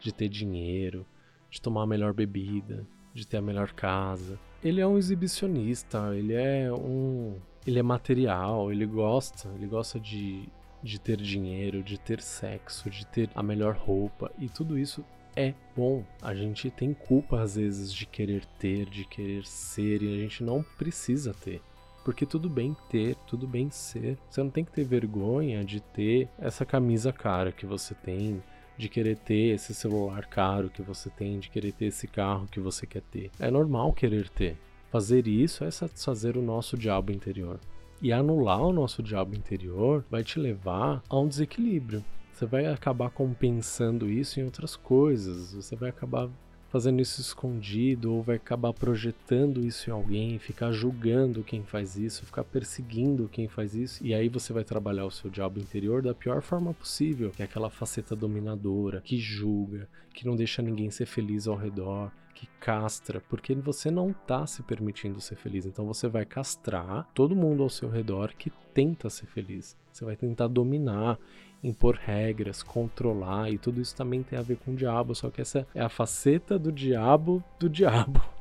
de 0.00 0.12
ter 0.12 0.28
dinheiro, 0.28 1.06
de 1.50 1.60
tomar 1.60 1.82
a 1.82 1.86
melhor 1.86 2.14
bebida, 2.14 2.86
de 3.12 3.26
ter 3.26 3.36
a 3.36 3.42
melhor 3.42 3.72
casa. 3.72 4.38
Ele 4.64 4.80
é 4.80 4.86
um 4.86 4.96
exibicionista, 4.96 6.16
ele 6.16 6.32
é 6.32 6.72
um 6.72 7.36
ele 7.66 7.78
é 7.78 7.82
material, 7.82 8.72
ele 8.72 8.86
gosta, 8.86 9.48
ele 9.54 9.66
gosta 9.66 10.00
de 10.00 10.48
de 10.82 11.00
ter 11.00 11.16
dinheiro, 11.16 11.82
de 11.82 11.98
ter 11.98 12.20
sexo, 12.20 12.90
de 12.90 13.06
ter 13.06 13.30
a 13.34 13.42
melhor 13.42 13.76
roupa 13.76 14.30
e 14.38 14.48
tudo 14.48 14.78
isso 14.78 15.04
é 15.36 15.54
bom. 15.76 16.04
A 16.20 16.34
gente 16.34 16.70
tem 16.70 16.92
culpa 16.92 17.40
às 17.40 17.56
vezes 17.56 17.92
de 17.92 18.06
querer 18.06 18.44
ter, 18.58 18.86
de 18.86 19.04
querer 19.04 19.46
ser 19.46 20.02
e 20.02 20.14
a 20.14 20.18
gente 20.18 20.42
não 20.42 20.62
precisa 20.62 21.32
ter. 21.32 21.60
Porque 22.04 22.26
tudo 22.26 22.50
bem 22.50 22.76
ter, 22.90 23.14
tudo 23.26 23.46
bem 23.46 23.70
ser. 23.70 24.18
Você 24.28 24.42
não 24.42 24.50
tem 24.50 24.64
que 24.64 24.72
ter 24.72 24.84
vergonha 24.84 25.64
de 25.64 25.80
ter 25.80 26.28
essa 26.38 26.66
camisa 26.66 27.12
cara 27.12 27.52
que 27.52 27.64
você 27.64 27.94
tem, 27.94 28.42
de 28.76 28.88
querer 28.88 29.16
ter 29.16 29.54
esse 29.54 29.72
celular 29.74 30.26
caro 30.26 30.68
que 30.68 30.82
você 30.82 31.08
tem, 31.10 31.38
de 31.38 31.48
querer 31.48 31.72
ter 31.72 31.86
esse 31.86 32.08
carro 32.08 32.48
que 32.48 32.58
você 32.58 32.86
quer 32.86 33.02
ter. 33.02 33.30
É 33.38 33.50
normal 33.50 33.92
querer 33.92 34.28
ter. 34.28 34.56
Fazer 34.90 35.26
isso 35.26 35.64
é 35.64 35.70
satisfazer 35.70 36.36
o 36.36 36.42
nosso 36.42 36.76
diabo 36.76 37.12
interior. 37.12 37.60
E 38.02 38.12
anular 38.12 38.60
o 38.60 38.72
nosso 38.72 39.00
diabo 39.00 39.36
interior 39.36 40.04
vai 40.10 40.24
te 40.24 40.36
levar 40.36 41.00
a 41.08 41.16
um 41.20 41.28
desequilíbrio. 41.28 42.04
Você 42.32 42.44
vai 42.44 42.66
acabar 42.66 43.10
compensando 43.10 44.10
isso 44.10 44.40
em 44.40 44.44
outras 44.44 44.74
coisas. 44.74 45.54
Você 45.54 45.76
vai 45.76 45.90
acabar 45.90 46.28
fazendo 46.72 47.02
isso 47.02 47.20
escondido 47.20 48.14
ou 48.14 48.22
vai 48.22 48.36
acabar 48.36 48.72
projetando 48.72 49.60
isso 49.60 49.90
em 49.90 49.92
alguém, 49.92 50.38
ficar 50.38 50.72
julgando 50.72 51.44
quem 51.44 51.62
faz 51.62 51.98
isso, 51.98 52.24
ficar 52.24 52.44
perseguindo 52.44 53.28
quem 53.30 53.46
faz 53.46 53.74
isso, 53.74 54.02
e 54.02 54.14
aí 54.14 54.30
você 54.30 54.54
vai 54.54 54.64
trabalhar 54.64 55.04
o 55.04 55.10
seu 55.10 55.28
diabo 55.28 55.60
interior 55.60 56.00
da 56.00 56.14
pior 56.14 56.40
forma 56.40 56.72
possível, 56.72 57.30
que 57.30 57.42
é 57.42 57.44
aquela 57.44 57.68
faceta 57.68 58.16
dominadora, 58.16 59.02
que 59.02 59.18
julga, 59.18 59.86
que 60.14 60.24
não 60.24 60.34
deixa 60.34 60.62
ninguém 60.62 60.90
ser 60.90 61.04
feliz 61.04 61.46
ao 61.46 61.56
redor, 61.56 62.10
que 62.34 62.48
castra, 62.58 63.22
porque 63.28 63.54
você 63.54 63.90
não 63.90 64.10
está 64.10 64.46
se 64.46 64.62
permitindo 64.62 65.20
ser 65.20 65.36
feliz. 65.36 65.66
Então 65.66 65.84
você 65.84 66.08
vai 66.08 66.24
castrar 66.24 67.06
todo 67.12 67.36
mundo 67.36 67.62
ao 67.62 67.68
seu 67.68 67.90
redor 67.90 68.32
que 68.34 68.50
tenta 68.72 69.10
ser 69.10 69.26
feliz. 69.26 69.76
Você 69.92 70.06
vai 70.06 70.16
tentar 70.16 70.48
dominar, 70.48 71.18
impor 71.62 71.96
regras, 71.96 72.62
controlar, 72.62 73.50
e 73.50 73.58
tudo 73.58 73.80
isso 73.80 73.94
também 73.94 74.22
tem 74.22 74.38
a 74.38 74.42
ver 74.42 74.56
com 74.56 74.72
o 74.72 74.76
diabo, 74.76 75.14
só 75.14 75.30
que 75.30 75.40
essa 75.40 75.66
é 75.74 75.80
a 75.80 75.88
faceta 75.88 76.58
do 76.58 76.72
diabo 76.72 77.42
do 77.58 77.68
diabo. 77.68 78.20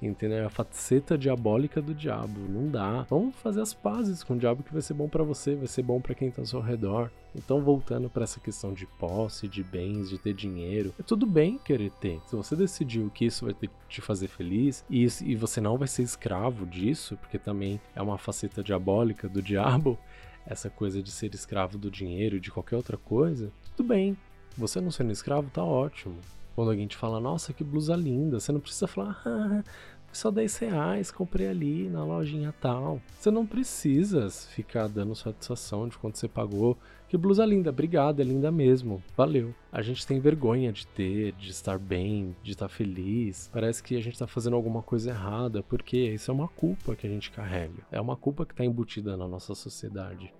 Entendeu? 0.00 0.38
É 0.38 0.44
a 0.44 0.50
faceta 0.50 1.16
diabólica 1.16 1.80
do 1.80 1.94
diabo. 1.94 2.40
Não 2.48 2.68
dá. 2.68 3.02
Vamos 3.08 3.36
fazer 3.36 3.60
as 3.60 3.72
pazes 3.72 4.24
com 4.24 4.34
o 4.34 4.38
diabo 4.38 4.64
que 4.64 4.72
vai 4.72 4.82
ser 4.82 4.94
bom 4.94 5.08
para 5.08 5.22
você, 5.22 5.54
vai 5.54 5.68
ser 5.68 5.82
bom 5.82 6.00
para 6.00 6.14
quem 6.14 6.28
tá 6.28 6.42
ao 6.42 6.46
seu 6.46 6.60
redor. 6.60 7.08
Então, 7.34 7.62
voltando 7.62 8.10
para 8.10 8.24
essa 8.24 8.40
questão 8.40 8.74
de 8.74 8.84
posse, 8.84 9.48
de 9.48 9.62
bens, 9.62 10.10
de 10.10 10.18
ter 10.18 10.34
dinheiro, 10.34 10.92
é 10.98 11.02
tudo 11.02 11.24
bem 11.24 11.56
querer 11.56 11.90
ter. 11.92 12.20
Se 12.26 12.36
você 12.36 12.54
decidiu 12.56 13.10
que 13.14 13.24
isso 13.24 13.44
vai 13.44 13.54
te 13.88 14.00
fazer 14.00 14.28
feliz 14.28 14.84
e, 14.90 15.06
e 15.24 15.36
você 15.36 15.60
não 15.60 15.78
vai 15.78 15.88
ser 15.88 16.02
escravo 16.02 16.66
disso, 16.66 17.16
porque 17.16 17.38
também 17.38 17.80
é 17.94 18.02
uma 18.02 18.18
faceta 18.18 18.62
diabólica 18.62 19.28
do 19.28 19.40
diabo, 19.40 19.98
essa 20.46 20.68
coisa 20.68 21.02
de 21.02 21.10
ser 21.10 21.34
escravo 21.34 21.78
do 21.78 21.90
dinheiro 21.90 22.36
e 22.36 22.40
de 22.40 22.50
qualquer 22.50 22.76
outra 22.76 22.96
coisa, 22.96 23.50
tudo 23.76 23.88
bem. 23.88 24.16
Você 24.56 24.80
não 24.80 24.90
sendo 24.90 25.12
escravo 25.12 25.50
tá 25.50 25.64
ótimo. 25.64 26.16
Quando 26.54 26.70
alguém 26.70 26.86
te 26.86 26.96
fala, 26.96 27.18
nossa, 27.18 27.52
que 27.52 27.64
blusa 27.64 27.96
linda, 27.96 28.38
você 28.38 28.52
não 28.52 28.60
precisa 28.60 28.86
falar, 28.86 29.20
ah, 29.24 29.64
só 30.12 30.30
10 30.30 30.56
reais, 30.58 31.10
comprei 31.10 31.48
ali 31.48 31.88
na 31.88 32.04
lojinha 32.04 32.54
tal. 32.60 33.00
Você 33.18 33.30
não 33.30 33.46
precisa 33.46 34.28
ficar 34.30 34.88
dando 34.88 35.14
satisfação 35.14 35.88
de 35.88 35.96
quanto 35.96 36.18
você 36.18 36.28
pagou. 36.28 36.76
Que 37.08 37.16
blusa 37.18 37.44
linda, 37.44 37.70
obrigado, 37.70 38.20
é 38.20 38.24
linda 38.24 38.50
mesmo, 38.50 39.02
valeu. 39.16 39.54
A 39.70 39.82
gente 39.82 40.06
tem 40.06 40.18
vergonha 40.18 40.72
de 40.72 40.86
ter, 40.86 41.32
de 41.32 41.50
estar 41.50 41.78
bem, 41.78 42.34
de 42.42 42.52
estar 42.52 42.68
feliz. 42.68 43.50
Parece 43.52 43.82
que 43.82 43.96
a 43.96 44.00
gente 44.00 44.14
está 44.14 44.26
fazendo 44.26 44.56
alguma 44.56 44.82
coisa 44.82 45.10
errada, 45.10 45.62
porque 45.62 45.98
isso 45.98 46.30
é 46.30 46.34
uma 46.34 46.48
culpa 46.48 46.96
que 46.96 47.06
a 47.06 47.10
gente 47.10 47.30
carrega. 47.30 47.82
É 47.90 48.00
uma 48.00 48.16
culpa 48.16 48.46
que 48.46 48.52
está 48.52 48.64
embutida 48.64 49.16
na 49.16 49.28
nossa 49.28 49.54
sociedade. 49.54 50.32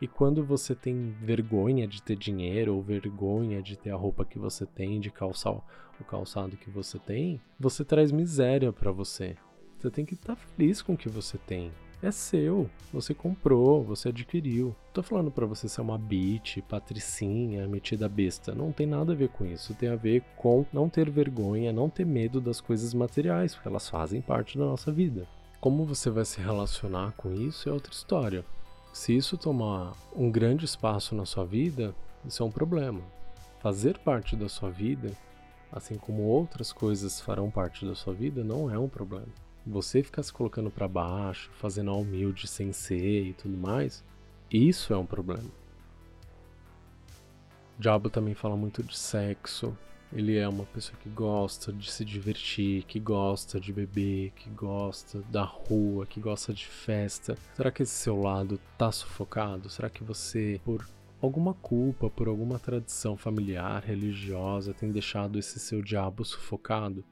E 0.00 0.06
quando 0.06 0.44
você 0.44 0.74
tem 0.74 1.14
vergonha 1.20 1.86
de 1.86 2.00
ter 2.00 2.16
dinheiro 2.16 2.74
ou 2.74 2.82
vergonha 2.82 3.60
de 3.60 3.76
ter 3.76 3.90
a 3.90 3.96
roupa 3.96 4.24
que 4.24 4.38
você 4.38 4.64
tem, 4.64 5.00
de 5.00 5.10
calçar 5.10 5.52
o 6.00 6.04
calçado 6.04 6.56
que 6.56 6.70
você 6.70 6.98
tem, 6.98 7.40
você 7.58 7.84
traz 7.84 8.12
miséria 8.12 8.72
para 8.72 8.92
você. 8.92 9.36
Você 9.78 9.90
tem 9.90 10.04
que 10.04 10.14
estar 10.14 10.36
tá 10.36 10.42
feliz 10.42 10.80
com 10.80 10.92
o 10.92 10.96
que 10.96 11.08
você 11.08 11.36
tem. 11.38 11.72
É 12.00 12.12
seu, 12.12 12.70
você 12.92 13.12
comprou, 13.12 13.82
você 13.82 14.10
adquiriu. 14.10 14.74
Tô 14.92 15.02
falando 15.02 15.32
para 15.32 15.46
você 15.46 15.68
ser 15.68 15.80
uma 15.80 15.98
bitch, 15.98 16.58
patricinha, 16.68 17.66
metida 17.66 18.08
besta. 18.08 18.54
Não 18.54 18.70
tem 18.70 18.86
nada 18.86 19.12
a 19.12 19.16
ver 19.16 19.30
com 19.30 19.44
isso. 19.44 19.74
Tem 19.74 19.88
a 19.88 19.96
ver 19.96 20.22
com 20.36 20.64
não 20.72 20.88
ter 20.88 21.10
vergonha, 21.10 21.72
não 21.72 21.90
ter 21.90 22.06
medo 22.06 22.40
das 22.40 22.60
coisas 22.60 22.94
materiais, 22.94 23.54
porque 23.54 23.66
elas 23.66 23.88
fazem 23.88 24.20
parte 24.20 24.56
da 24.56 24.64
nossa 24.64 24.92
vida. 24.92 25.26
Como 25.60 25.84
você 25.84 26.08
vai 26.08 26.24
se 26.24 26.40
relacionar 26.40 27.14
com 27.16 27.34
isso 27.34 27.68
é 27.68 27.72
outra 27.72 27.92
história. 27.92 28.44
Se 28.98 29.16
isso 29.16 29.38
tomar 29.38 29.94
um 30.12 30.28
grande 30.28 30.64
espaço 30.64 31.14
na 31.14 31.24
sua 31.24 31.44
vida, 31.44 31.94
isso 32.24 32.42
é 32.42 32.46
um 32.46 32.50
problema. 32.50 33.00
Fazer 33.60 33.96
parte 33.96 34.34
da 34.34 34.48
sua 34.48 34.70
vida, 34.70 35.16
assim 35.70 35.94
como 35.94 36.24
outras 36.24 36.72
coisas 36.72 37.20
farão 37.20 37.48
parte 37.48 37.86
da 37.86 37.94
sua 37.94 38.12
vida, 38.12 38.42
não 38.42 38.68
é 38.68 38.76
um 38.76 38.88
problema. 38.88 39.28
Você 39.64 40.02
ficar 40.02 40.24
se 40.24 40.32
colocando 40.32 40.68
para 40.68 40.88
baixo, 40.88 41.48
fazendo 41.60 41.92
a 41.92 41.94
humilde 41.94 42.48
sem 42.48 42.72
ser 42.72 43.28
e 43.28 43.34
tudo 43.34 43.56
mais, 43.56 44.04
isso 44.50 44.92
é 44.92 44.96
um 44.96 45.06
problema. 45.06 45.48
O 47.78 47.80
diabo 47.80 48.10
também 48.10 48.34
fala 48.34 48.56
muito 48.56 48.82
de 48.82 48.98
sexo, 48.98 49.78
ele 50.12 50.36
é 50.38 50.48
uma 50.48 50.64
pessoa 50.64 50.98
que 51.02 51.08
gosta 51.08 51.72
de 51.72 51.90
se 51.90 52.04
divertir, 52.04 52.84
que 52.84 52.98
gosta 52.98 53.60
de 53.60 53.72
beber, 53.72 54.30
que 54.30 54.48
gosta 54.50 55.20
da 55.30 55.42
rua, 55.42 56.06
que 56.06 56.18
gosta 56.18 56.52
de 56.52 56.66
festa. 56.66 57.36
Será 57.54 57.70
que 57.70 57.82
esse 57.82 57.92
seu 57.92 58.20
lado 58.20 58.58
tá 58.78 58.90
sufocado? 58.90 59.68
Será 59.68 59.90
que 59.90 60.02
você, 60.02 60.60
por 60.64 60.88
alguma 61.20 61.52
culpa, 61.52 62.08
por 62.08 62.26
alguma 62.26 62.58
tradição 62.58 63.16
familiar, 63.16 63.84
religiosa, 63.84 64.72
tem 64.72 64.90
deixado 64.90 65.38
esse 65.38 65.58
seu 65.58 65.82
diabo 65.82 66.24
sufocado? 66.24 67.04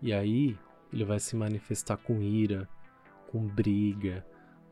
E 0.00 0.12
aí 0.12 0.58
ele 0.92 1.04
vai 1.04 1.20
se 1.20 1.36
manifestar 1.36 1.98
com 1.98 2.22
ira, 2.22 2.66
com 3.30 3.46
briga, 3.46 4.24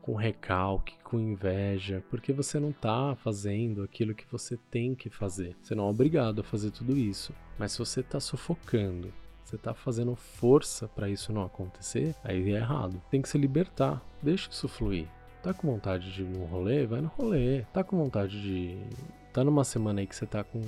com 0.05 0.13
recalque, 0.13 0.93
com 1.03 1.19
inveja, 1.19 2.03
porque 2.11 2.31
você 2.31 2.59
não 2.59 2.69
está 2.69 3.15
fazendo 3.15 3.81
aquilo 3.81 4.13
que 4.13 4.31
você 4.31 4.55
tem 4.69 4.93
que 4.93 5.09
fazer. 5.09 5.57
Você 5.59 5.73
não 5.73 5.87
é 5.87 5.89
obrigado 5.89 6.41
a 6.41 6.43
fazer 6.43 6.69
tudo 6.69 6.95
isso. 6.95 7.33
Mas 7.57 7.71
se 7.71 7.79
você 7.79 8.01
está 8.01 8.19
sufocando, 8.19 9.11
você 9.43 9.55
está 9.55 9.73
fazendo 9.73 10.15
força 10.15 10.87
para 10.87 11.09
isso 11.09 11.33
não 11.33 11.43
acontecer, 11.43 12.13
aí 12.23 12.53
é 12.53 12.57
errado. 12.57 13.01
Tem 13.09 13.19
que 13.19 13.27
se 13.27 13.39
libertar. 13.39 13.99
Deixa 14.21 14.47
isso 14.51 14.67
fluir. 14.67 15.07
Tá 15.41 15.55
com 15.55 15.71
vontade 15.71 16.13
de 16.13 16.21
ir 16.21 16.25
no 16.25 16.45
rolê? 16.45 16.85
Vai 16.85 17.01
no 17.01 17.07
rolê. 17.07 17.63
Tá 17.73 17.83
com 17.83 17.97
vontade 17.97 18.39
de. 18.39 18.77
Tá 19.33 19.43
numa 19.43 19.63
semana 19.63 20.01
aí 20.01 20.07
que 20.07 20.15
você 20.15 20.27
tá 20.27 20.43
com, 20.43 20.61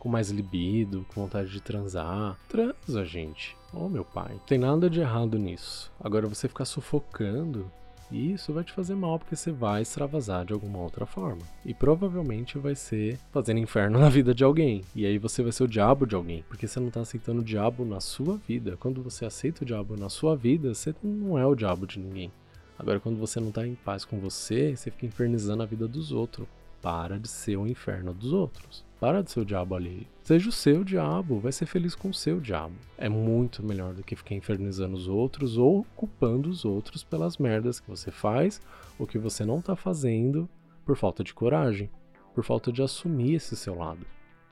com 0.00 0.08
mais 0.08 0.30
libido, 0.30 1.06
com 1.14 1.20
vontade 1.20 1.50
de 1.50 1.60
transar. 1.60 2.36
Transa, 2.48 3.04
gente. 3.04 3.56
Oh, 3.72 3.88
meu 3.88 4.04
pai. 4.04 4.40
Tem 4.44 4.58
nada 4.58 4.90
de 4.90 4.98
errado 4.98 5.38
nisso. 5.38 5.92
Agora 6.00 6.26
você 6.26 6.48
ficar 6.48 6.64
sufocando 6.64 7.70
e 8.10 8.32
isso 8.32 8.52
vai 8.52 8.64
te 8.64 8.72
fazer 8.72 8.94
mal 8.94 9.18
porque 9.18 9.36
você 9.36 9.50
vai 9.50 9.82
extravasar 9.82 10.44
de 10.44 10.52
alguma 10.52 10.78
outra 10.78 11.06
forma. 11.06 11.42
E 11.64 11.72
provavelmente 11.72 12.58
vai 12.58 12.74
ser 12.74 13.18
fazendo 13.30 13.58
inferno 13.58 13.98
na 14.00 14.08
vida 14.08 14.34
de 14.34 14.44
alguém. 14.44 14.82
E 14.94 15.06
aí 15.06 15.18
você 15.18 15.42
vai 15.42 15.52
ser 15.52 15.64
o 15.64 15.68
diabo 15.68 16.06
de 16.06 16.14
alguém, 16.14 16.44
porque 16.48 16.66
você 16.66 16.80
não 16.80 16.88
está 16.88 17.00
aceitando 17.00 17.40
o 17.40 17.44
diabo 17.44 17.84
na 17.84 18.00
sua 18.00 18.36
vida. 18.36 18.76
Quando 18.78 19.02
você 19.02 19.24
aceita 19.24 19.62
o 19.62 19.66
diabo 19.66 19.96
na 19.96 20.08
sua 20.08 20.36
vida, 20.36 20.74
você 20.74 20.94
não 21.02 21.38
é 21.38 21.46
o 21.46 21.54
diabo 21.54 21.86
de 21.86 21.98
ninguém. 21.98 22.30
Agora, 22.78 22.98
quando 22.98 23.18
você 23.18 23.38
não 23.38 23.48
está 23.48 23.66
em 23.66 23.74
paz 23.74 24.04
com 24.04 24.18
você, 24.18 24.76
você 24.76 24.90
fica 24.90 25.06
infernizando 25.06 25.62
a 25.62 25.66
vida 25.66 25.86
dos 25.86 26.10
outros. 26.10 26.48
Para 26.80 27.18
de 27.18 27.28
ser 27.28 27.56
o 27.56 27.66
inferno 27.66 28.12
dos 28.12 28.32
outros. 28.32 28.84
Para 29.02 29.20
de 29.20 29.32
ser 29.32 29.40
o 29.40 29.44
diabo 29.44 29.74
ali. 29.74 30.06
Seja 30.22 30.48
o 30.48 30.52
seu 30.52 30.84
diabo, 30.84 31.40
vai 31.40 31.50
ser 31.50 31.66
feliz 31.66 31.92
com 31.92 32.10
o 32.10 32.14
seu 32.14 32.38
diabo. 32.38 32.76
É 32.96 33.08
muito 33.08 33.60
melhor 33.60 33.94
do 33.94 34.04
que 34.04 34.14
ficar 34.14 34.36
infernizando 34.36 34.94
os 34.94 35.08
outros 35.08 35.58
ou 35.58 35.84
culpando 35.96 36.48
os 36.48 36.64
outros 36.64 37.02
pelas 37.02 37.36
merdas 37.36 37.80
que 37.80 37.90
você 37.90 38.12
faz 38.12 38.62
ou 38.96 39.04
que 39.04 39.18
você 39.18 39.44
não 39.44 39.60
tá 39.60 39.74
fazendo 39.74 40.48
por 40.86 40.96
falta 40.96 41.24
de 41.24 41.34
coragem, 41.34 41.90
por 42.32 42.44
falta 42.44 42.70
de 42.70 42.80
assumir 42.80 43.34
esse 43.34 43.56
seu 43.56 43.74
lado. 43.74 44.06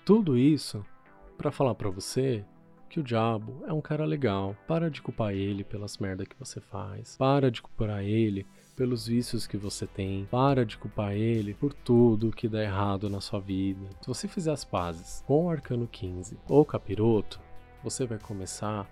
Tudo 0.04 0.36
isso 0.36 0.84
para 1.38 1.52
falar 1.52 1.76
para 1.76 1.88
você 1.88 2.44
que 2.88 2.98
o 2.98 3.04
diabo 3.04 3.62
é 3.68 3.72
um 3.72 3.80
cara 3.80 4.04
legal. 4.04 4.56
Para 4.66 4.90
de 4.90 5.00
culpar 5.00 5.32
ele 5.32 5.62
pelas 5.62 5.96
merda 5.98 6.26
que 6.26 6.36
você 6.36 6.60
faz. 6.60 7.16
Para 7.16 7.52
de 7.52 7.62
culpar 7.62 8.02
ele 8.02 8.44
pelos 8.80 9.06
vícios 9.06 9.46
que 9.46 9.58
você 9.58 9.86
tem. 9.86 10.26
Para 10.30 10.64
de 10.64 10.78
culpar 10.78 11.12
ele 11.12 11.52
por 11.52 11.74
tudo 11.74 12.30
que 12.30 12.48
dá 12.48 12.62
errado 12.62 13.10
na 13.10 13.20
sua 13.20 13.38
vida. 13.38 13.86
Se 14.00 14.08
você 14.08 14.26
fizer 14.26 14.52
as 14.52 14.64
pazes 14.64 15.22
com 15.26 15.44
o 15.44 15.50
Arcano 15.50 15.86
15 15.86 16.38
ou 16.48 16.64
Capiroto, 16.64 17.38
você 17.84 18.06
vai 18.06 18.18
começar 18.18 18.88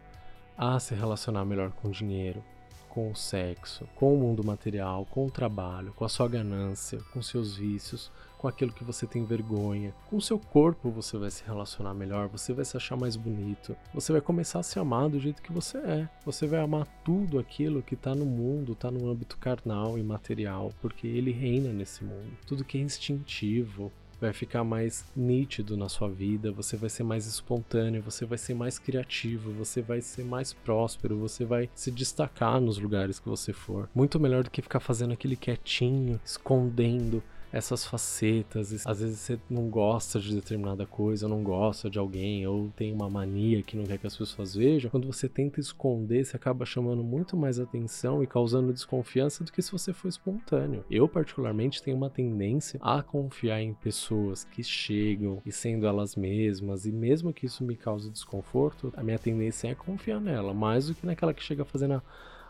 a 0.59 0.79
se 0.79 0.95
relacionar 0.95 1.47
melhor 1.47 1.71
com 1.71 1.89
o 1.89 1.91
dinheiro, 1.91 2.45
com 2.91 3.11
o 3.11 3.17
sexo, 3.17 3.89
com 3.95 4.13
o 4.13 4.19
mundo 4.19 4.45
material, 4.45 5.07
com 5.07 5.25
o 5.25 5.31
trabalho, 5.31 5.95
com 5.95 6.05
a 6.05 6.09
sua 6.11 6.29
ganância, 6.29 6.99
com 7.11 7.23
seus 7.23 7.57
vícios, 7.57 8.13
com 8.39 8.49
aquilo 8.49 8.73
que 8.73 8.85
você 8.85 9.07
tem 9.07 9.25
vergonha. 9.25 9.93
Com 10.09 10.17
o 10.17 10.23
seu 10.23 10.39
corpo 10.39 10.91
você 10.91 11.19
vai 11.19 11.31
se 11.31 11.45
relacionar 11.45 11.93
melhor, 11.93 12.29
você 12.29 12.53
vai 12.53 12.65
se 12.65 12.77
achar 12.77 12.97
mais 12.97 13.17
bonito, 13.17 13.77
você 13.93 14.13
vai 14.13 14.21
começar 14.21 14.61
a 14.61 14.63
se 14.63 14.79
amar 14.79 15.11
do 15.11 15.19
jeito 15.19 15.43
que 15.43 15.53
você 15.53 15.77
é. 15.79 16.09
Você 16.25 16.47
vai 16.47 16.61
amar 16.61 16.87
tudo 17.05 17.39
aquilo 17.39 17.83
que 17.83 17.95
está 17.95 18.15
no 18.15 18.25
mundo, 18.25 18.73
está 18.73 18.91
no 18.91 19.11
âmbito 19.11 19.37
carnal 19.37 19.99
e 19.99 20.03
material, 20.03 20.73
porque 20.81 21.07
ele 21.07 21.33
reina 21.33 21.73
nesse 21.73 22.05
mundo. 22.05 22.31
Tudo 22.47 22.65
que 22.65 22.79
é 22.79 22.81
instintivo, 22.81 23.93
vai 24.21 24.33
ficar 24.33 24.65
mais 24.65 25.05
nítido 25.15 25.77
na 25.77 25.89
sua 25.89 26.09
vida, 26.09 26.51
você 26.51 26.77
vai 26.77 26.91
ser 26.91 27.05
mais 27.05 27.27
espontâneo, 27.27 28.03
você 28.03 28.27
vai 28.27 28.39
ser 28.39 28.55
mais 28.55 28.79
criativo, 28.79 29.53
você 29.53 29.81
vai 29.81 30.01
ser 30.01 30.25
mais 30.25 30.53
próspero, 30.53 31.17
você 31.17 31.45
vai 31.45 31.71
se 31.75 31.91
destacar 31.91 32.61
nos 32.61 32.79
lugares 32.79 33.19
que 33.19 33.29
você 33.29 33.53
for. 33.53 33.89
Muito 33.95 34.19
melhor 34.19 34.43
do 34.43 34.51
que 34.51 34.63
ficar 34.63 34.81
fazendo 34.81 35.13
aquele 35.13 35.37
quietinho, 35.37 36.21
escondendo 36.25 37.23
essas 37.53 37.85
facetas. 37.85 38.87
Às 38.87 39.01
vezes 39.01 39.19
você 39.19 39.39
não 39.49 39.69
gosta 39.69 40.21
de 40.21 40.35
determinada 40.35 40.87
coisa, 40.87 41.29
não 41.29 41.43
gosta 41.43 41.89
de 41.89 41.99
alguém, 41.99 42.47
ou 42.47 42.71
tem 42.77 42.93
uma 42.93 43.09
mania 43.09 43.63
que 43.63 43.77
não 43.77 43.85
quer 43.85 43.99
que 43.99 44.07
as 44.07 44.17
pessoas 44.17 44.55
vejam. 44.55 44.91
Quando 44.91 45.07
você 45.07 45.29
tenta 45.29 45.61
esconder, 45.61 46.25
você 46.25 46.37
acaba 46.37 46.65
chamando 46.65 47.03
muito 47.03 47.37
mais 47.37 47.59
atenção 47.59 48.23
e 48.23 48.27
causando 48.27 48.73
desconfiança 48.73 49.45
do 49.45 49.53
que 49.53 49.63
se 49.63 49.73
você 49.73 49.93
for 49.93 50.09
espontâneo. 50.09 50.85
Eu, 50.91 51.09
particularmente, 51.09 51.83
tenho 51.83 51.97
uma 51.97 52.11
tendência 52.11 52.79
a 52.83 53.03
confiar 53.03 53.61
em 53.63 53.75
pessoas 53.75 54.45
que 54.45 54.63
chegam 54.63 55.41
e 55.45 55.53
sendo 55.53 55.87
elas 55.87 56.17
mesmas, 56.17 56.87
e 56.87 56.93
mesmo 56.93 57.33
que 57.33 57.47
isso 57.47 57.65
me 57.65 57.77
cause 57.77 58.11
desconforto, 58.11 58.93
a 58.97 59.03
minha 59.03 59.19
tendência 59.19 59.69
é 59.69 59.75
confiar 59.75 60.21
nela, 60.21 60.53
mais 60.53 60.87
do 60.87 60.95
que 60.95 61.07
naquela 61.07 61.35
que 61.35 61.43
chega 61.43 61.65
fazendo 61.65 61.95
a, 61.95 62.03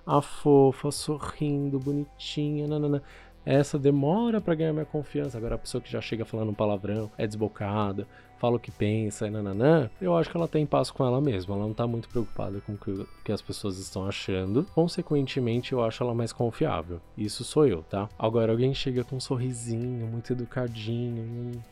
a 0.06 0.22
fofa, 0.22 0.90
sorrindo, 0.90 1.78
bonitinha, 1.78 2.66
nanana 2.66 3.02
essa 3.48 3.78
demora 3.78 4.42
para 4.42 4.54
ganhar 4.54 4.74
minha 4.74 4.84
confiança. 4.84 5.38
Agora, 5.38 5.54
a 5.54 5.58
pessoa 5.58 5.80
que 5.80 5.90
já 5.90 6.02
chega 6.02 6.22
falando 6.26 6.50
um 6.50 6.54
palavrão, 6.54 7.10
é 7.16 7.26
desbocada, 7.26 8.06
fala 8.38 8.56
o 8.56 8.60
que 8.60 8.70
pensa 8.70 9.26
e 9.26 9.30
nananã, 9.30 9.88
eu 10.02 10.14
acho 10.14 10.30
que 10.30 10.36
ela 10.36 10.46
tem 10.46 10.66
paz 10.66 10.90
com 10.90 11.02
ela 11.02 11.18
mesma. 11.18 11.54
Ela 11.54 11.66
não 11.66 11.72
tá 11.72 11.86
muito 11.86 12.10
preocupada 12.10 12.60
com 12.60 12.74
o 12.74 13.06
que, 13.24 13.32
as 13.32 13.40
pessoas 13.40 13.78
estão 13.78 14.06
achando. 14.06 14.66
Consequentemente, 14.74 15.72
eu 15.72 15.82
acho 15.82 16.02
ela 16.02 16.14
mais 16.14 16.30
confiável. 16.30 17.00
Isso 17.16 17.42
sou 17.42 17.66
eu, 17.66 17.82
tá? 17.82 18.06
Agora, 18.18 18.52
alguém 18.52 18.74
chega 18.74 19.02
com 19.02 19.16
um 19.16 19.20
sorrisinho, 19.20 20.06
muito 20.06 20.30
educadinho, 20.34 21.64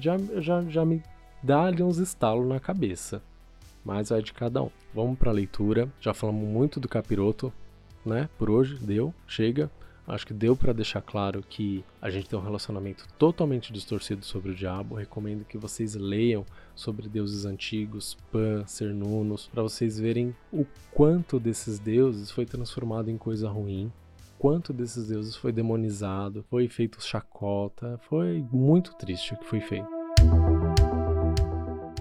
já, 0.00 0.16
já, 0.38 0.62
já 0.62 0.82
me 0.82 1.02
dá 1.42 1.64
ali 1.64 1.82
uns 1.82 1.98
estalos 1.98 2.48
na 2.48 2.58
cabeça. 2.58 3.22
Mas 3.84 4.08
vai 4.08 4.22
de 4.22 4.32
cada 4.32 4.62
um. 4.62 4.70
Vamos 4.94 5.18
pra 5.18 5.30
leitura. 5.30 5.90
Já 6.00 6.14
falamos 6.14 6.48
muito 6.48 6.80
do 6.80 6.88
capiroto, 6.88 7.52
né? 8.04 8.30
Por 8.38 8.48
hoje, 8.48 8.78
deu, 8.78 9.12
chega. 9.26 9.70
Acho 10.08 10.26
que 10.26 10.32
deu 10.32 10.56
para 10.56 10.72
deixar 10.72 11.02
claro 11.02 11.42
que 11.42 11.84
a 12.00 12.08
gente 12.08 12.30
tem 12.30 12.38
um 12.38 12.42
relacionamento 12.42 13.06
totalmente 13.18 13.70
distorcido 13.70 14.24
sobre 14.24 14.52
o 14.52 14.54
diabo. 14.54 14.94
Recomendo 14.94 15.44
que 15.44 15.58
vocês 15.58 15.94
leiam 15.94 16.46
sobre 16.74 17.10
deuses 17.10 17.44
antigos, 17.44 18.16
Pan, 18.32 18.66
Cernunos, 18.66 19.46
para 19.48 19.62
vocês 19.62 20.00
verem 20.00 20.34
o 20.50 20.64
quanto 20.92 21.38
desses 21.38 21.78
deuses 21.78 22.30
foi 22.30 22.46
transformado 22.46 23.10
em 23.10 23.18
coisa 23.18 23.50
ruim, 23.50 23.92
quanto 24.38 24.72
desses 24.72 25.08
deuses 25.08 25.36
foi 25.36 25.52
demonizado, 25.52 26.42
foi 26.48 26.68
feito 26.68 27.02
chacota, 27.02 28.00
foi 28.08 28.42
muito 28.50 28.94
triste 28.96 29.34
o 29.34 29.36
que 29.36 29.44
foi 29.44 29.60
feito. 29.60 29.88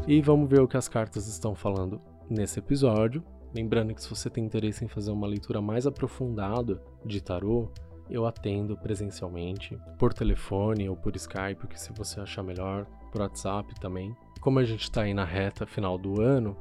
E 0.07 0.21
vamos 0.21 0.49
ver 0.49 0.61
o 0.61 0.67
que 0.67 0.77
as 0.77 0.87
cartas 0.87 1.27
estão 1.27 1.53
falando 1.53 1.99
nesse 2.29 2.59
episódio. 2.59 3.21
Lembrando 3.53 3.93
que 3.93 4.01
se 4.01 4.09
você 4.09 4.29
tem 4.29 4.45
interesse 4.45 4.85
em 4.85 4.87
fazer 4.87 5.11
uma 5.11 5.27
leitura 5.27 5.61
mais 5.61 5.85
aprofundada 5.85 6.81
de 7.05 7.19
tarô, 7.19 7.69
eu 8.09 8.25
atendo 8.25 8.77
presencialmente, 8.77 9.77
por 9.97 10.13
telefone 10.13 10.89
ou 10.89 10.95
por 10.95 11.15
Skype, 11.15 11.67
que 11.67 11.79
se 11.79 11.91
você 11.93 12.19
achar 12.19 12.43
melhor, 12.43 12.85
por 13.11 13.21
WhatsApp 13.21 13.73
também. 13.79 14.15
Como 14.39 14.59
a 14.59 14.63
gente 14.63 14.83
está 14.83 15.01
aí 15.01 15.13
na 15.13 15.25
reta 15.25 15.65
final 15.65 15.97
do 15.97 16.21
ano, 16.21 16.55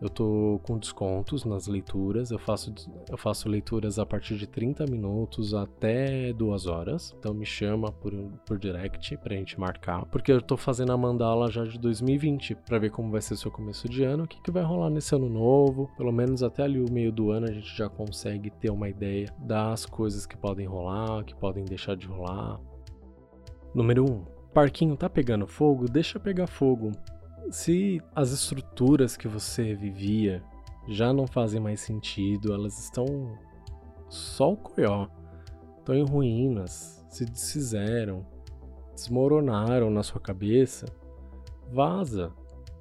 eu 0.00 0.08
tô 0.08 0.60
com 0.62 0.78
descontos 0.78 1.44
nas 1.44 1.66
leituras. 1.66 2.30
Eu 2.30 2.38
faço, 2.38 2.72
eu 3.10 3.18
faço 3.18 3.48
leituras 3.48 3.98
a 3.98 4.06
partir 4.06 4.36
de 4.36 4.46
30 4.46 4.84
minutos 4.86 5.54
até 5.54 6.32
2 6.32 6.66
horas. 6.66 7.14
Então 7.18 7.34
me 7.34 7.44
chama 7.44 7.90
por, 7.90 8.12
por 8.46 8.58
direct 8.58 9.16
pra 9.18 9.34
gente 9.34 9.58
marcar. 9.58 10.04
Porque 10.06 10.30
eu 10.30 10.40
tô 10.40 10.56
fazendo 10.56 10.92
a 10.92 10.96
mandala 10.96 11.50
já 11.50 11.64
de 11.64 11.78
2020 11.78 12.54
para 12.54 12.78
ver 12.78 12.90
como 12.90 13.10
vai 13.10 13.20
ser 13.20 13.34
o 13.34 13.36
seu 13.36 13.50
começo 13.50 13.88
de 13.88 14.04
ano, 14.04 14.24
o 14.24 14.28
que, 14.28 14.40
que 14.40 14.50
vai 14.50 14.62
rolar 14.62 14.90
nesse 14.90 15.14
ano 15.14 15.28
novo. 15.28 15.90
Pelo 15.96 16.12
menos 16.12 16.42
até 16.42 16.62
ali 16.62 16.80
o 16.80 16.92
meio 16.92 17.10
do 17.10 17.30
ano 17.30 17.48
a 17.48 17.52
gente 17.52 17.76
já 17.76 17.88
consegue 17.88 18.50
ter 18.50 18.70
uma 18.70 18.88
ideia 18.88 19.26
das 19.40 19.84
coisas 19.84 20.26
que 20.26 20.36
podem 20.36 20.66
rolar, 20.66 21.24
que 21.24 21.34
podem 21.34 21.64
deixar 21.64 21.96
de 21.96 22.06
rolar. 22.06 22.60
Número 23.74 24.04
1. 24.04 24.12
Um, 24.12 24.24
parquinho 24.54 24.96
tá 24.96 25.10
pegando 25.10 25.46
fogo? 25.46 25.86
Deixa 25.86 26.20
pegar 26.20 26.46
fogo 26.46 26.92
se 27.50 28.00
as 28.14 28.30
estruturas 28.30 29.16
que 29.16 29.28
você 29.28 29.74
vivia 29.74 30.42
já 30.88 31.12
não 31.12 31.26
fazem 31.26 31.60
mais 31.60 31.80
sentido, 31.80 32.52
elas 32.52 32.78
estão 32.78 33.06
só 34.08 34.52
o 34.52 34.56
coió, 34.56 35.06
estão 35.78 35.94
em 35.94 36.04
ruínas, 36.04 37.04
se 37.08 37.24
desfizeram, 37.24 38.26
desmoronaram 38.94 39.90
na 39.90 40.02
sua 40.02 40.20
cabeça, 40.20 40.86
vaza. 41.70 42.32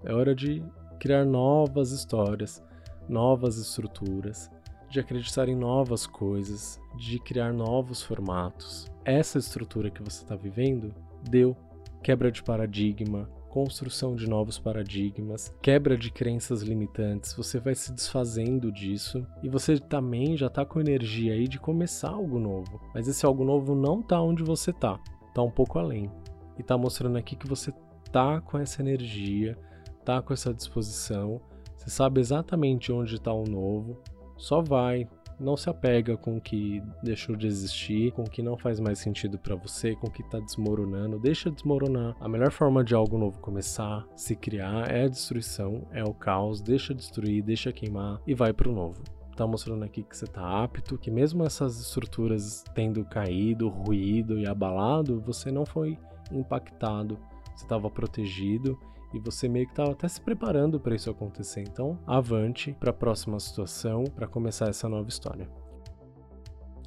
É 0.04 0.14
hora 0.14 0.34
de 0.34 0.64
criar 1.00 1.26
novas 1.26 1.92
histórias, 1.92 2.64
novas 3.08 3.58
estruturas, 3.58 4.50
de 4.90 5.00
acreditar 5.00 5.50
em 5.50 5.56
novas 5.56 6.08
coisas, 6.08 6.80
de 6.96 7.20
criar 7.20 7.54
novos 7.54 8.02
formatos. 8.02 8.88
Essa 9.04 9.38
estrutura 9.38 9.90
que 9.90 10.02
você 10.02 10.24
está 10.24 10.36
vivendo 10.36 10.94
deu 11.30 11.56
quebra 12.02 12.32
de 12.32 12.42
paradigma, 12.42 13.30
construção 13.48 14.16
de 14.16 14.28
novos 14.28 14.60
paradigmas, 14.60 15.54
quebra 15.62 15.98
de 15.98 16.12
crenças 16.12 16.62
limitantes, 16.62 17.34
você 17.34 17.60
vai 17.60 17.76
se 17.76 17.92
desfazendo 17.92 18.72
disso 18.72 19.26
e 19.42 19.50
você 19.50 19.80
também 19.80 20.38
já 20.38 20.48
está 20.48 20.66
com 20.66 20.80
energia 20.80 21.34
aí 21.34 21.48
de 21.48 21.60
começar 21.60 22.10
algo 22.10 22.40
novo. 22.40 22.82
Mas 22.94 23.08
esse 23.08 23.26
algo 23.26 23.44
novo 23.44 23.76
não 23.76 24.02
tá 24.02 24.22
onde 24.22 24.44
você 24.44 24.72
tá, 24.72 25.00
tá 25.34 25.42
um 25.42 25.52
pouco 25.52 25.80
além. 25.80 26.12
E 26.58 26.64
tá 26.64 26.78
mostrando 26.78 27.18
aqui 27.18 27.36
que 27.36 27.48
você 27.48 27.74
tá 28.12 28.42
com 28.42 28.58
essa 28.58 28.82
energia, 28.82 29.58
tá 30.04 30.22
com 30.22 30.34
essa 30.34 30.54
disposição, 30.54 31.42
você 31.76 31.90
sabe 31.90 32.20
exatamente 32.20 32.92
onde 32.92 33.16
está 33.16 33.32
o 33.32 33.44
novo, 33.44 34.02
só 34.38 34.62
vai, 34.62 35.08
não 35.40 35.56
se 35.56 35.70
apega 35.70 36.18
com 36.18 36.38
o 36.38 36.42
que 36.42 36.82
deixou 37.02 37.36
de 37.36 37.48
existir, 37.48 38.12
com 38.12 38.24
o 38.24 38.30
que 38.30 38.42
não 38.42 38.58
faz 38.58 38.80
mais 38.80 39.00
sentido 39.00 39.38
para 39.38 39.56
você, 39.56 39.96
com 39.96 40.08
o 40.08 40.12
que 40.12 40.24
tá 40.24 40.40
desmoronando. 40.40 41.20
Deixa 41.20 41.52
desmoronar. 41.52 42.16
A 42.20 42.28
melhor 42.28 42.52
forma 42.52 42.84
de 42.84 42.96
algo 42.96 43.18
novo 43.18 43.40
começar, 43.40 44.06
se 44.16 44.36
criar, 44.36 44.92
é 44.92 45.06
a 45.06 45.10
destruição, 45.10 45.88
é 45.92 46.04
o 46.04 46.14
caos. 46.14 46.62
Deixa 46.62 46.94
destruir, 46.94 47.44
deixa 47.44 47.72
queimar 47.72 48.22
e 48.26 48.34
vai 48.34 48.54
pro 48.54 48.72
novo 48.72 49.02
tá 49.36 49.46
mostrando 49.46 49.86
aqui 49.86 50.02
que 50.02 50.18
você 50.18 50.26
tá 50.26 50.64
apto, 50.64 50.98
que 50.98 51.12
mesmo 51.12 51.44
essas 51.46 51.80
estruturas 51.80 52.64
tendo 52.74 53.06
caído, 53.06 53.70
ruído 53.70 54.40
e 54.40 54.48
abalado, 54.48 55.22
você 55.22 55.52
não 55.52 55.64
foi 55.64 55.96
impactado, 56.32 57.20
você 57.56 57.64
estava 57.64 57.88
protegido 57.88 58.76
e 59.14 59.20
você 59.20 59.48
meio 59.48 59.66
que 59.66 59.74
estava 59.74 59.92
até 59.92 60.08
se 60.08 60.22
preparando 60.22 60.80
para 60.80 60.96
isso 60.96 61.10
acontecer. 61.10 61.62
Então, 61.62 62.00
avante 62.06 62.76
para 62.80 62.92
a 62.92 62.94
próxima 62.94 63.40
situação, 63.40 64.04
para 64.04 64.28
começar 64.28 64.70
essa 64.70 64.90
nova 64.90 65.10
história. 65.10 65.50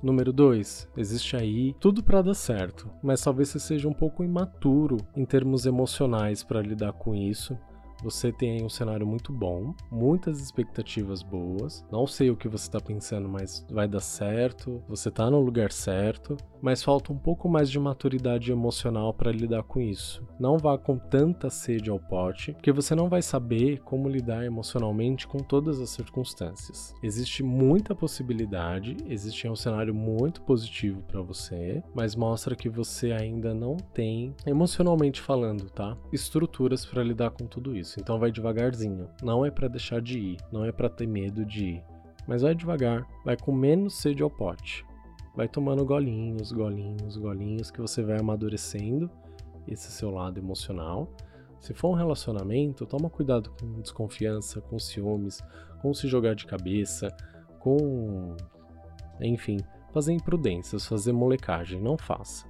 Número 0.03 0.33
2. 0.33 0.89
Existe 0.97 1.37
aí 1.37 1.75
tudo 1.79 2.03
para 2.03 2.23
dar 2.23 2.35
certo, 2.35 2.91
mas 3.03 3.23
talvez 3.23 3.51
você 3.51 3.59
seja 3.59 3.89
um 3.89 3.93
pouco 3.93 4.25
imaturo 4.25 4.97
em 5.15 5.27
termos 5.27 5.67
emocionais 5.67 6.43
para 6.43 6.63
lidar 6.63 6.93
com 6.95 7.15
isso. 7.15 7.59
Você 8.03 8.33
tem 8.33 8.65
um 8.65 8.69
cenário 8.69 9.07
muito 9.07 9.31
bom, 9.31 9.75
muitas 9.91 10.41
expectativas 10.41 11.23
boas. 11.23 11.85
Não 11.93 12.07
sei 12.07 12.31
o 12.31 12.37
que 12.37 12.49
você 12.49 12.65
está 12.65 12.81
pensando, 12.81 13.29
mas 13.29 13.67
vai 13.71 13.87
dar 13.87 14.01
certo. 14.01 14.83
Você 14.89 15.11
está 15.11 15.31
no 15.31 15.41
lugar 15.41 15.71
certo, 15.71 16.37
mas 16.63 16.83
falta 16.83 17.13
um 17.13 17.19
pouco 17.19 17.49
mais 17.49 17.71
de 17.71 17.79
maturidade 17.79 18.51
emocional 18.51 19.13
para 19.13 19.31
lidar 19.31 19.65
com 19.65 19.81
isso. 19.81 20.27
Não 20.39 20.57
vá 20.57 20.79
com 20.79 20.97
tanta 20.97 21.51
sede 21.51 21.91
ao 21.91 22.01
pote, 22.01 22.53
porque 22.53 22.73
você 22.73 22.95
não 22.95 23.09
vai 23.09 23.21
saber 23.21 23.81
como 23.81 24.09
lidar 24.09 24.47
emocionalmente 24.47 25.29
com 25.29 25.39
todas 25.39 25.79
as 25.79 25.91
circunstâncias. 25.91 26.95
Existe 27.03 27.43
muita 27.43 27.95
possibilidade, 27.95 28.97
existe 29.07 29.47
um 29.47 29.57
cenário 29.57 29.95
muito 29.95 30.41
positivo 30.43 31.03
para 31.03 31.21
você, 31.21 31.83
mas 31.95 32.17
mostra 32.17 32.57
que 32.57 32.69
você 32.69 33.13
ainda 33.13 33.53
não 33.53 33.77
tem, 33.77 34.35
emocionalmente 34.47 35.21
falando, 35.21 35.69
tá? 35.69 35.97
Estruturas 36.11 36.87
para 36.87 37.03
lidar 37.03 37.31
com 37.31 37.47
tudo 37.47 37.77
isso 37.77 37.90
isso. 37.91 38.01
Então 38.01 38.19
vai 38.19 38.31
devagarzinho. 38.31 39.09
Não 39.23 39.45
é 39.45 39.51
para 39.51 39.69
deixar 39.69 40.01
de 40.01 40.19
ir, 40.19 40.37
não 40.53 40.65
é 40.65 40.71
para 40.71 40.89
ter 40.89 41.07
medo 41.07 41.45
de 41.45 41.65
ir. 41.65 41.85
Mas 42.27 42.43
vai 42.43 42.55
devagar, 42.55 43.07
vai 43.25 43.37
com 43.37 43.53
menos 43.53 43.95
sede 43.95 44.23
ao 44.23 44.31
pote. 44.31 44.85
Vai 45.35 45.49
tomando 45.49 45.85
golinhos, 45.85 46.53
golinhos, 46.53 47.17
golinhos 47.17 47.71
que 47.71 47.81
você 47.81 48.03
vai 48.03 48.19
amadurecendo 48.19 49.11
esse 49.67 49.91
seu 49.91 50.11
lado 50.11 50.39
emocional. 50.39 51.09
Se 51.61 51.75
for 51.75 51.91
um 51.91 51.95
relacionamento, 51.95 52.87
toma 52.87 53.11
cuidado 53.11 53.51
com 53.59 53.81
desconfiança, 53.81 54.61
com 54.61 54.79
ciúmes, 54.79 55.41
com 55.83 55.93
se 55.93 56.09
jogar 56.09 56.35
de 56.35 56.47
cabeça, 56.47 57.15
com 57.59 58.37
enfim, 59.21 59.59
fazer 59.93 60.13
imprudências, 60.13 60.87
fazer 60.87 61.13
molecagem, 61.13 61.81
não 61.81 61.97
faça. 61.99 62.47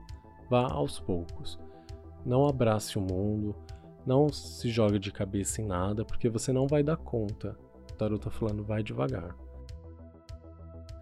Vá 0.48 0.70
aos 0.70 1.00
poucos. 1.00 1.58
Não 2.24 2.46
abrace 2.46 2.98
o 2.98 3.00
mundo, 3.00 3.56
não 4.06 4.28
se 4.28 4.68
joga 4.70 4.98
de 4.98 5.12
cabeça 5.12 5.60
em 5.60 5.66
nada, 5.66 6.04
porque 6.04 6.28
você 6.28 6.52
não 6.52 6.66
vai 6.66 6.82
dar 6.82 6.96
conta. 6.96 7.56
O 7.90 7.94
tarot 7.94 8.20
tá 8.20 8.30
falando, 8.30 8.64
vai 8.64 8.82
devagar. 8.82 9.36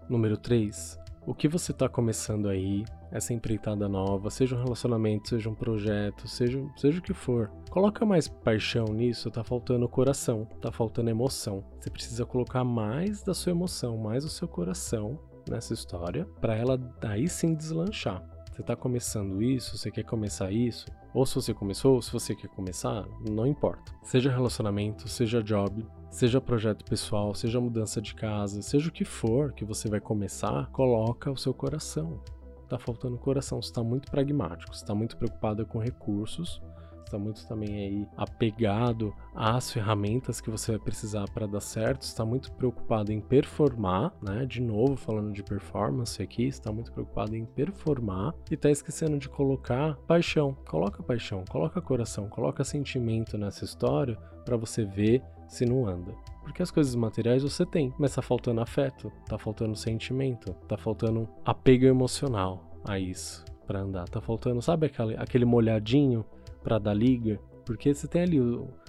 Número 0.08 0.37
3. 0.37 0.98
O 1.26 1.34
que 1.34 1.46
você 1.46 1.72
está 1.72 1.88
começando 1.90 2.48
aí, 2.48 2.87
essa 3.12 3.34
empreitada 3.34 3.87
nova, 3.87 4.30
seja 4.30 4.56
um 4.56 4.62
relacionamento, 4.62 5.28
seja 5.28 5.50
um 5.50 5.54
projeto, 5.54 6.26
seja, 6.26 6.58
seja 6.74 7.00
o 7.00 7.02
que 7.02 7.12
for. 7.12 7.50
Coloca 7.70 8.06
mais 8.06 8.26
paixão 8.26 8.87
nisso, 8.87 9.30
tá 9.30 9.44
faltando 9.44 9.87
coração, 9.88 10.46
tá 10.58 10.72
faltando 10.72 11.11
emoção. 11.11 11.62
Você 11.78 11.90
precisa 11.90 12.24
colocar 12.24 12.64
mais 12.64 13.22
da 13.22 13.34
sua 13.34 13.52
emoção, 13.52 13.98
mais 13.98 14.24
do 14.24 14.30
seu 14.30 14.48
coração 14.48 15.18
nessa 15.46 15.74
história, 15.74 16.24
para 16.40 16.56
ela 16.56 16.78
daí 16.78 17.28
sim 17.28 17.54
deslanchar. 17.54 18.22
Você 18.50 18.62
está 18.62 18.74
começando 18.74 19.42
isso, 19.42 19.76
você 19.76 19.90
quer 19.90 20.04
começar 20.04 20.50
isso, 20.50 20.87
ou 21.12 21.25
se 21.27 21.35
você 21.35 21.55
começou, 21.55 21.94
ou 21.94 22.03
se 22.03 22.12
você 22.12 22.35
quer 22.35 22.49
começar, 22.49 23.07
não 23.29 23.47
importa. 23.47 23.92
Seja 24.03 24.31
relacionamento, 24.31 25.09
seja 25.09 25.42
job, 25.42 25.87
seja 26.11 26.40
projeto 26.40 26.85
pessoal, 26.85 27.35
seja 27.35 27.61
mudança 27.61 28.01
de 28.01 28.14
casa, 28.14 28.62
seja 28.62 28.88
o 28.88 28.92
que 28.92 29.05
for 29.05 29.53
que 29.53 29.64
você 29.64 29.88
vai 29.88 30.01
começar, 30.01 30.71
coloca 30.71 31.31
o 31.31 31.37
seu 31.37 31.55
coração. 31.55 32.21
Tá 32.68 32.79
faltando 32.79 33.16
coração, 33.16 33.61
está 33.61 33.83
muito 33.83 34.11
pragmático, 34.11 34.73
está 34.73 34.94
muito 34.94 35.16
preocupado 35.16 35.64
com 35.64 35.79
recursos 35.79 36.61
está 37.09 37.18
muito 37.18 37.47
também 37.47 37.75
aí 37.75 38.09
apegado 38.16 39.14
às 39.35 39.73
ferramentas 39.73 40.40
que 40.40 40.51
você 40.51 40.73
vai 40.73 40.81
precisar 40.81 41.25
para 41.33 41.47
dar 41.47 41.61
certo, 41.61 42.03
está 42.03 42.25
muito 42.25 42.53
preocupado 42.53 43.12
em 43.12 43.21
performar, 43.21 44.12
né? 44.23 44.44
De 44.47 44.61
novo 44.61 44.97
falando 44.97 45.33
de 45.33 45.42
performance 45.42 46.23
aqui, 46.23 46.47
está 46.47 46.71
muito 46.71 46.92
preocupado 46.92 47.35
em 47.35 47.44
performar 47.44 48.35
e 48.51 48.55
está 48.55 48.71
esquecendo 48.71 49.18
de 49.18 49.29
colocar 49.29 49.97
paixão. 50.07 50.57
Coloca 50.68 51.03
paixão, 51.03 51.44
coloca 51.49 51.81
coração, 51.81 52.29
coloca 52.29 52.62
sentimento 52.62 53.37
nessa 53.37 53.64
história 53.64 54.16
para 54.44 54.57
você 54.57 54.85
ver 54.85 55.23
se 55.47 55.64
não 55.64 55.87
anda. 55.87 56.14
Porque 56.42 56.62
as 56.62 56.71
coisas 56.71 56.94
materiais 56.94 57.42
você 57.42 57.64
tem, 57.64 57.92
mas 57.99 58.14
tá 58.14 58.23
faltando 58.23 58.61
afeto, 58.61 59.12
tá 59.27 59.38
faltando 59.38 59.77
sentimento, 59.77 60.53
tá 60.66 60.77
faltando 60.77 61.29
apego 61.44 61.87
emocional 61.87 62.81
a 62.87 62.99
isso 62.99 63.44
para 63.68 63.81
andar. 63.81 64.09
Tá 64.09 64.21
faltando, 64.21 64.62
sabe 64.62 64.87
aquele, 64.87 65.14
aquele 65.16 65.44
molhadinho 65.44 66.25
para 66.68 66.78
dar 66.78 66.92
liga, 66.92 67.40
porque 67.64 67.94
você 67.94 68.07
tem 68.07 68.22
ali 68.22 68.38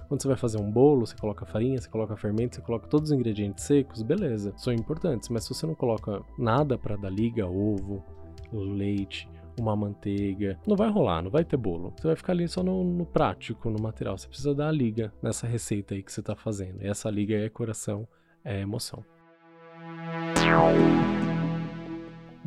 quando 0.09 0.21
você 0.21 0.27
vai 0.27 0.35
fazer 0.35 0.59
um 0.59 0.69
bolo, 0.69 1.05
você 1.05 1.15
coloca 1.15 1.45
farinha, 1.45 1.79
você 1.79 1.87
coloca 1.87 2.17
fermento, 2.17 2.55
você 2.55 2.61
coloca 2.61 2.87
todos 2.87 3.09
os 3.09 3.15
ingredientes 3.15 3.63
secos, 3.63 4.01
beleza, 4.01 4.51
são 4.57 4.73
importantes, 4.73 5.29
mas 5.29 5.45
se 5.45 5.53
você 5.53 5.65
não 5.65 5.75
coloca 5.75 6.21
nada 6.37 6.77
para 6.77 6.97
dar 6.97 7.09
liga, 7.09 7.47
ovo, 7.47 8.03
leite, 8.51 9.29
uma 9.57 9.77
manteiga, 9.77 10.59
não 10.67 10.75
vai 10.75 10.89
rolar, 10.89 11.21
não 11.21 11.31
vai 11.31 11.45
ter 11.45 11.55
bolo. 11.55 11.93
Você 11.95 12.07
vai 12.07 12.15
ficar 12.17 12.33
ali 12.33 12.47
só 12.49 12.61
no, 12.61 12.83
no 12.83 13.05
prático, 13.05 13.69
no 13.69 13.81
material. 13.81 14.17
Você 14.17 14.27
precisa 14.27 14.53
dar 14.53 14.69
a 14.69 14.71
liga 14.71 15.13
nessa 15.21 15.45
receita 15.45 15.93
aí 15.93 16.01
que 16.01 16.11
você 16.11 16.21
está 16.21 16.35
fazendo. 16.35 16.81
E 16.81 16.87
essa 16.87 17.09
liga 17.09 17.35
é 17.35 17.49
coração, 17.49 18.07
é 18.43 18.61
emoção. 18.61 19.05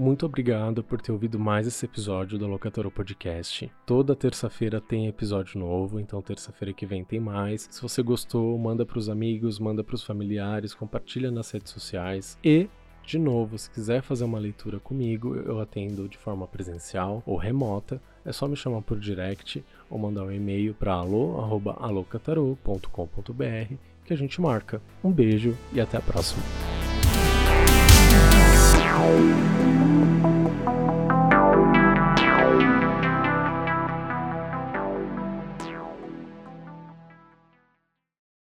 Muito 0.03 0.27
obrigado 0.27 0.83
por 0.83 1.01
ter 1.01 1.13
ouvido 1.13 1.39
mais 1.39 1.65
esse 1.65 1.85
episódio 1.85 2.37
do 2.37 2.49
Locatoro 2.49 2.91
Podcast. 2.91 3.71
Toda 3.87 4.17
terça-feira 4.17 4.81
tem 4.81 5.07
episódio 5.07 5.61
novo, 5.61 6.01
então 6.01 6.21
terça-feira 6.21 6.75
que 6.75 6.85
vem 6.85 7.05
tem 7.05 7.21
mais. 7.21 7.69
Se 7.71 7.81
você 7.81 8.03
gostou, 8.03 8.59
manda 8.59 8.85
para 8.85 8.99
os 8.99 9.09
amigos, 9.09 9.61
manda 9.61 9.85
para 9.85 9.95
os 9.95 10.03
familiares, 10.03 10.75
compartilha 10.75 11.31
nas 11.31 11.53
redes 11.53 11.71
sociais 11.71 12.37
e 12.43 12.69
de 13.05 13.17
novo, 13.17 13.57
se 13.57 13.71
quiser 13.71 14.03
fazer 14.03 14.25
uma 14.25 14.41
leitura 14.41 14.81
comigo, 14.81 15.37
eu 15.37 15.61
atendo 15.61 16.09
de 16.09 16.19
forma 16.19 16.49
presencial 16.49 17.23
ou 17.25 17.37
remota. 17.37 18.03
É 18.25 18.33
só 18.33 18.49
me 18.49 18.57
chamar 18.57 18.83
por 18.83 18.99
direct 18.99 19.65
ou 19.89 20.01
mandar 20.01 20.25
um 20.25 20.33
e-mail 20.33 20.75
para 20.75 20.95
alô@alocataro.com.br 20.95 23.75
que 24.05 24.13
a 24.13 24.17
gente 24.17 24.41
marca. 24.41 24.83
Um 25.05 25.13
beijo 25.13 25.57
e 25.73 25.81
até 25.81 25.97
a 25.97 26.01
próxima. 26.01 26.43